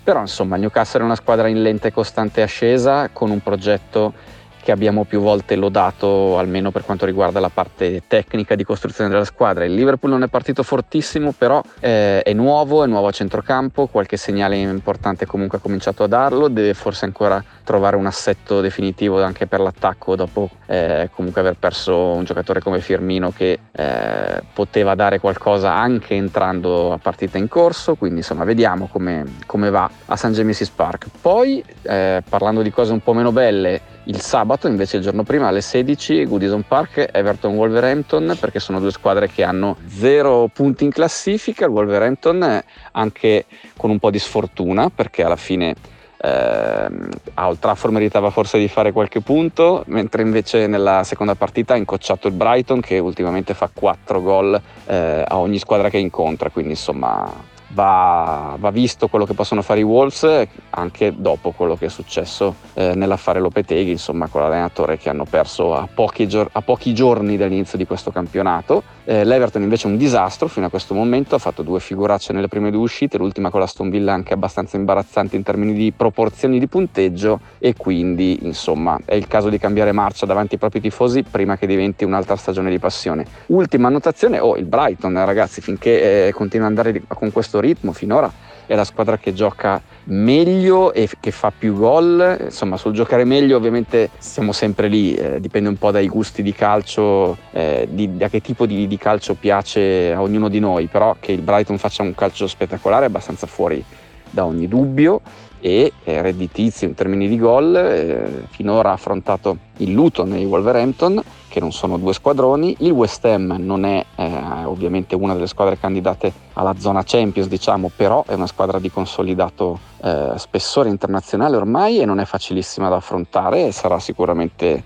Però 0.03 0.19
insomma 0.19 0.55
il 0.55 0.61
Newcastle 0.61 1.01
è 1.01 1.03
una 1.03 1.15
squadra 1.15 1.47
in 1.47 1.61
lenta 1.61 1.87
e 1.87 1.93
costante 1.93 2.41
ascesa 2.41 3.09
con 3.13 3.29
un 3.29 3.39
progetto 3.41 4.13
che 4.61 4.71
abbiamo 4.71 5.03
più 5.03 5.19
volte 5.19 5.55
lodato, 5.55 6.37
almeno 6.37 6.71
per 6.71 6.83
quanto 6.83 7.05
riguarda 7.05 7.39
la 7.39 7.49
parte 7.49 8.03
tecnica 8.07 8.55
di 8.55 8.63
costruzione 8.63 9.09
della 9.09 9.25
squadra. 9.25 9.65
Il 9.65 9.73
Liverpool 9.73 10.11
non 10.11 10.23
è 10.23 10.27
partito 10.27 10.63
fortissimo, 10.63 11.33
però 11.37 11.61
eh, 11.79 12.21
è 12.21 12.33
nuovo, 12.33 12.83
è 12.83 12.87
nuovo 12.87 13.07
a 13.07 13.11
centrocampo, 13.11 13.87
qualche 13.87 14.17
segnale 14.17 14.57
importante 14.57 15.25
comunque 15.25 15.57
ha 15.57 15.61
cominciato 15.61 16.03
a 16.03 16.07
darlo, 16.07 16.47
deve 16.47 16.73
forse 16.73 17.05
ancora 17.05 17.43
trovare 17.63 17.95
un 17.95 18.05
assetto 18.05 18.61
definitivo 18.61 19.21
anche 19.23 19.47
per 19.47 19.59
l'attacco 19.59 20.15
dopo 20.15 20.49
eh, 20.67 21.09
comunque 21.13 21.41
aver 21.41 21.55
perso 21.57 21.95
un 22.13 22.23
giocatore 22.23 22.61
come 22.61 22.79
Firmino 22.79 23.31
che 23.31 23.59
eh, 23.71 24.41
poteva 24.53 24.95
dare 24.95 25.19
qualcosa 25.19 25.73
anche 25.73 26.15
entrando 26.15 26.93
a 26.93 26.97
partita 26.97 27.37
in 27.37 27.47
corso, 27.47 27.95
quindi 27.95 28.19
insomma 28.19 28.43
vediamo 28.43 28.87
come, 28.87 29.25
come 29.45 29.69
va 29.69 29.89
a 30.05 30.15
San 30.15 30.33
Genesis 30.33 30.69
Park. 30.69 31.07
Poi 31.21 31.63
eh, 31.83 32.23
parlando 32.27 32.61
di 32.61 32.71
cose 32.71 32.91
un 32.91 33.01
po' 33.01 33.13
meno 33.13 33.31
belle, 33.31 33.81
il 34.05 34.19
sabato 34.19 34.67
invece 34.67 34.97
il 34.97 35.03
giorno 35.03 35.23
prima 35.23 35.47
alle 35.47 35.61
16 35.61 36.25
Goodison 36.25 36.63
Park 36.67 37.09
Everton 37.11 37.53
Wolverhampton 37.53 38.35
perché 38.39 38.59
sono 38.59 38.79
due 38.79 38.91
squadre 38.91 39.27
che 39.27 39.43
hanno 39.43 39.77
zero 39.87 40.49
punti 40.51 40.85
in 40.85 40.91
classifica 40.91 41.65
il 41.65 41.71
Wolverhampton 41.71 42.63
anche 42.93 43.45
con 43.77 43.91
un 43.91 43.99
po' 43.99 44.09
di 44.09 44.17
sfortuna 44.17 44.89
perché 44.89 45.23
alla 45.23 45.35
fine 45.35 45.69
eh, 45.69 45.75
a 46.21 47.47
Old 47.47 47.59
Trafford 47.59 47.93
meritava 47.93 48.29
forse 48.29 48.59
di 48.59 48.67
fare 48.67 48.91
qualche 48.91 49.21
punto 49.21 49.83
mentre 49.87 50.21
invece 50.21 50.67
nella 50.67 51.03
seconda 51.03 51.35
partita 51.35 51.73
ha 51.73 51.77
incocciato 51.77 52.27
il 52.27 52.33
Brighton 52.33 52.79
che 52.79 52.99
ultimamente 52.99 53.53
fa 53.53 53.69
4 53.73 54.21
gol 54.21 54.61
eh, 54.85 55.23
a 55.27 55.37
ogni 55.37 55.57
squadra 55.57 55.89
che 55.89 55.97
incontra 55.97 56.49
quindi 56.49 56.71
insomma 56.71 57.49
va, 57.73 58.55
va, 58.59 58.71
visto 58.71 59.07
quello 59.07 59.25
che 59.25 59.33
possono 59.33 59.61
fare 59.61 59.79
i 59.79 59.83
Wolves 59.83 60.47
anche 60.71 61.13
dopo 61.15 61.51
quello 61.51 61.75
che 61.75 61.85
è 61.85 61.89
successo 61.89 62.55
eh, 62.73 62.93
nell'affare 62.95 63.39
Lopeteghi, 63.39 63.91
insomma 63.91 64.27
con 64.27 64.41
l'allenatore 64.41 64.97
che 64.97 65.09
hanno 65.09 65.25
perso 65.25 65.75
a 65.75 65.87
pochi, 65.93 66.27
gior- 66.27 66.49
a 66.51 66.61
pochi 66.61 66.93
giorni 66.93 67.37
dall'inizio 67.37 67.77
di 67.77 67.85
questo 67.85 68.11
campionato. 68.11 68.83
Eh, 69.03 69.23
L'Everton 69.23 69.61
invece 69.61 69.87
è 69.87 69.91
un 69.91 69.97
disastro 69.97 70.47
fino 70.47 70.65
a 70.65 70.69
questo 70.69 70.93
momento, 70.93 71.35
ha 71.35 71.39
fatto 71.39 71.63
due 71.63 71.79
figuracce 71.79 72.33
nelle 72.33 72.47
prime 72.47 72.71
due 72.71 72.81
uscite, 72.81 73.17
l'ultima 73.17 73.49
con 73.49 73.59
la 73.59 73.67
Stone 73.67 73.89
Villa 73.89 74.13
anche 74.13 74.33
abbastanza 74.33 74.77
imbarazzante 74.77 75.35
in 75.35 75.43
termini 75.43 75.73
di 75.73 75.91
proporzioni 75.91 76.59
di 76.59 76.67
punteggio 76.67 77.39
e 77.57 77.73
quindi 77.75 78.39
insomma 78.43 78.99
è 79.05 79.15
il 79.15 79.27
caso 79.27 79.49
di 79.49 79.57
cambiare 79.57 79.91
marcia 79.91 80.25
davanti 80.25 80.53
ai 80.53 80.59
propri 80.59 80.81
tifosi 80.81 81.23
prima 81.23 81.57
che 81.57 81.67
diventi 81.67 82.03
un'altra 82.03 82.35
stagione 82.35 82.69
di 82.69 82.79
passione. 82.79 83.25
Ultima 83.47 83.87
annotazione, 83.87 84.39
oh 84.39 84.55
il 84.57 84.65
Brighton 84.65 85.13
ragazzi 85.25 85.61
finché 85.61 86.27
eh, 86.27 86.31
continua 86.33 86.67
ad 86.67 86.77
andare 86.77 87.03
con 87.07 87.31
questo 87.31 87.59
ritmo 87.61 87.93
finora 87.93 88.49
è 88.71 88.75
la 88.75 88.85
squadra 88.85 89.17
che 89.17 89.33
gioca 89.33 89.81
meglio 90.05 90.93
e 90.93 91.09
che 91.19 91.31
fa 91.31 91.51
più 91.55 91.73
gol. 91.73 92.37
Insomma, 92.39 92.77
sul 92.77 92.93
giocare 92.93 93.25
meglio 93.25 93.57
ovviamente 93.57 94.11
siamo 94.17 94.53
sempre 94.53 94.87
lì, 94.87 95.13
eh, 95.13 95.41
dipende 95.41 95.67
un 95.67 95.75
po' 95.75 95.91
dai 95.91 96.07
gusti 96.07 96.41
di 96.41 96.53
calcio, 96.53 97.37
eh, 97.51 97.87
di, 97.91 98.15
da 98.15 98.29
che 98.29 98.39
tipo 98.39 98.65
di, 98.65 98.87
di, 98.87 98.97
calcio 98.97 99.33
piace 99.33 100.13
a 100.13 100.21
ognuno 100.21 100.47
di 100.47 100.59
noi, 100.59 100.87
però 100.87 101.17
che 101.19 101.33
il 101.33 101.41
Brighton 101.41 101.77
faccia 101.77 102.01
un 102.01 102.15
calcio 102.15 102.47
spettacolare 102.47 103.03
è 103.03 103.07
abbastanza 103.07 103.45
fuori 103.45 103.83
da 104.29 104.45
ogni 104.45 104.69
dubbio 104.69 105.19
e 105.61 105.93
eh, 106.03 106.21
redditizio 106.21 106.87
in 106.87 106.95
termini 106.95 107.27
di 107.27 107.37
gol, 107.37 107.75
eh, 107.75 108.45
finora 108.49 108.89
ha 108.89 108.93
affrontato 108.93 109.57
il 109.77 109.91
Luton 109.91 110.33
e 110.33 110.41
il 110.41 110.47
Wolverhampton 110.47 111.21
che 111.47 111.59
non 111.59 111.71
sono 111.71 111.97
due 111.97 112.13
squadroni, 112.13 112.77
il 112.79 112.91
West 112.91 113.25
Ham 113.25 113.57
non 113.59 113.83
è 113.83 114.03
eh, 114.15 114.63
ovviamente 114.63 115.15
una 115.15 115.33
delle 115.33 115.47
squadre 115.47 115.77
candidate 115.77 116.31
alla 116.53 116.73
zona 116.77 117.03
Champions 117.05 117.49
diciamo, 117.49 117.91
però 117.93 118.23
è 118.25 118.33
una 118.33 118.47
squadra 118.47 118.79
di 118.79 118.89
consolidato 118.89 119.79
eh, 120.01 120.31
spessore 120.37 120.89
internazionale 120.89 121.57
ormai 121.57 121.99
e 121.99 122.05
non 122.05 122.19
è 122.19 122.25
facilissima 122.25 122.87
da 122.87 122.95
affrontare 122.95 123.67
e 123.67 123.71
sarà 123.71 123.99
sicuramente 123.99 124.81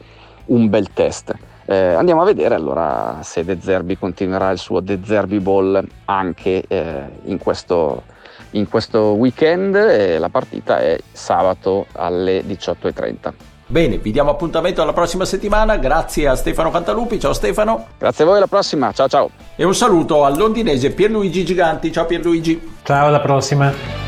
un 0.46 0.68
bel 0.68 0.92
test. 0.92 1.34
Eh, 1.68 1.76
andiamo 1.76 2.22
a 2.22 2.26
vedere 2.26 2.56
allora 2.56 3.20
se 3.22 3.44
De 3.44 3.58
Zerbi 3.60 3.98
continuerà 3.98 4.52
il 4.52 4.58
suo 4.58 4.80
De 4.82 5.00
Zerbi 5.04 5.40
Ball 5.40 5.84
anche 6.06 6.64
eh, 6.68 7.04
in 7.26 7.38
questo 7.38 8.04
in 8.56 8.68
questo 8.70 9.12
weekend 9.12 9.76
e 9.76 10.18
la 10.18 10.30
partita 10.30 10.80
è 10.80 10.98
sabato 11.12 11.88
alle 11.94 12.42
18.30. 12.42 13.34
Bene, 13.68 13.98
vi 13.98 14.12
diamo 14.12 14.30
appuntamento 14.30 14.82
alla 14.82 14.94
prossima 14.94 15.26
settimana, 15.26 15.78
grazie 15.78 16.28
a 16.28 16.36
Stefano 16.36 16.70
Cantalupi, 16.70 17.20
ciao 17.20 17.34
Stefano. 17.34 17.88
Grazie 17.98 18.24
a 18.24 18.28
voi, 18.28 18.38
alla 18.38 18.48
prossima, 18.48 18.92
ciao 18.92 19.08
ciao. 19.08 19.30
E 19.56 19.64
un 19.64 19.74
saluto 19.74 20.24
al 20.24 20.38
londinese 20.38 20.92
Pierluigi 20.92 21.44
Giganti, 21.44 21.92
ciao 21.92 22.06
Pierluigi. 22.06 22.74
Ciao, 22.84 23.08
alla 23.08 23.22
prossima. 23.22 24.05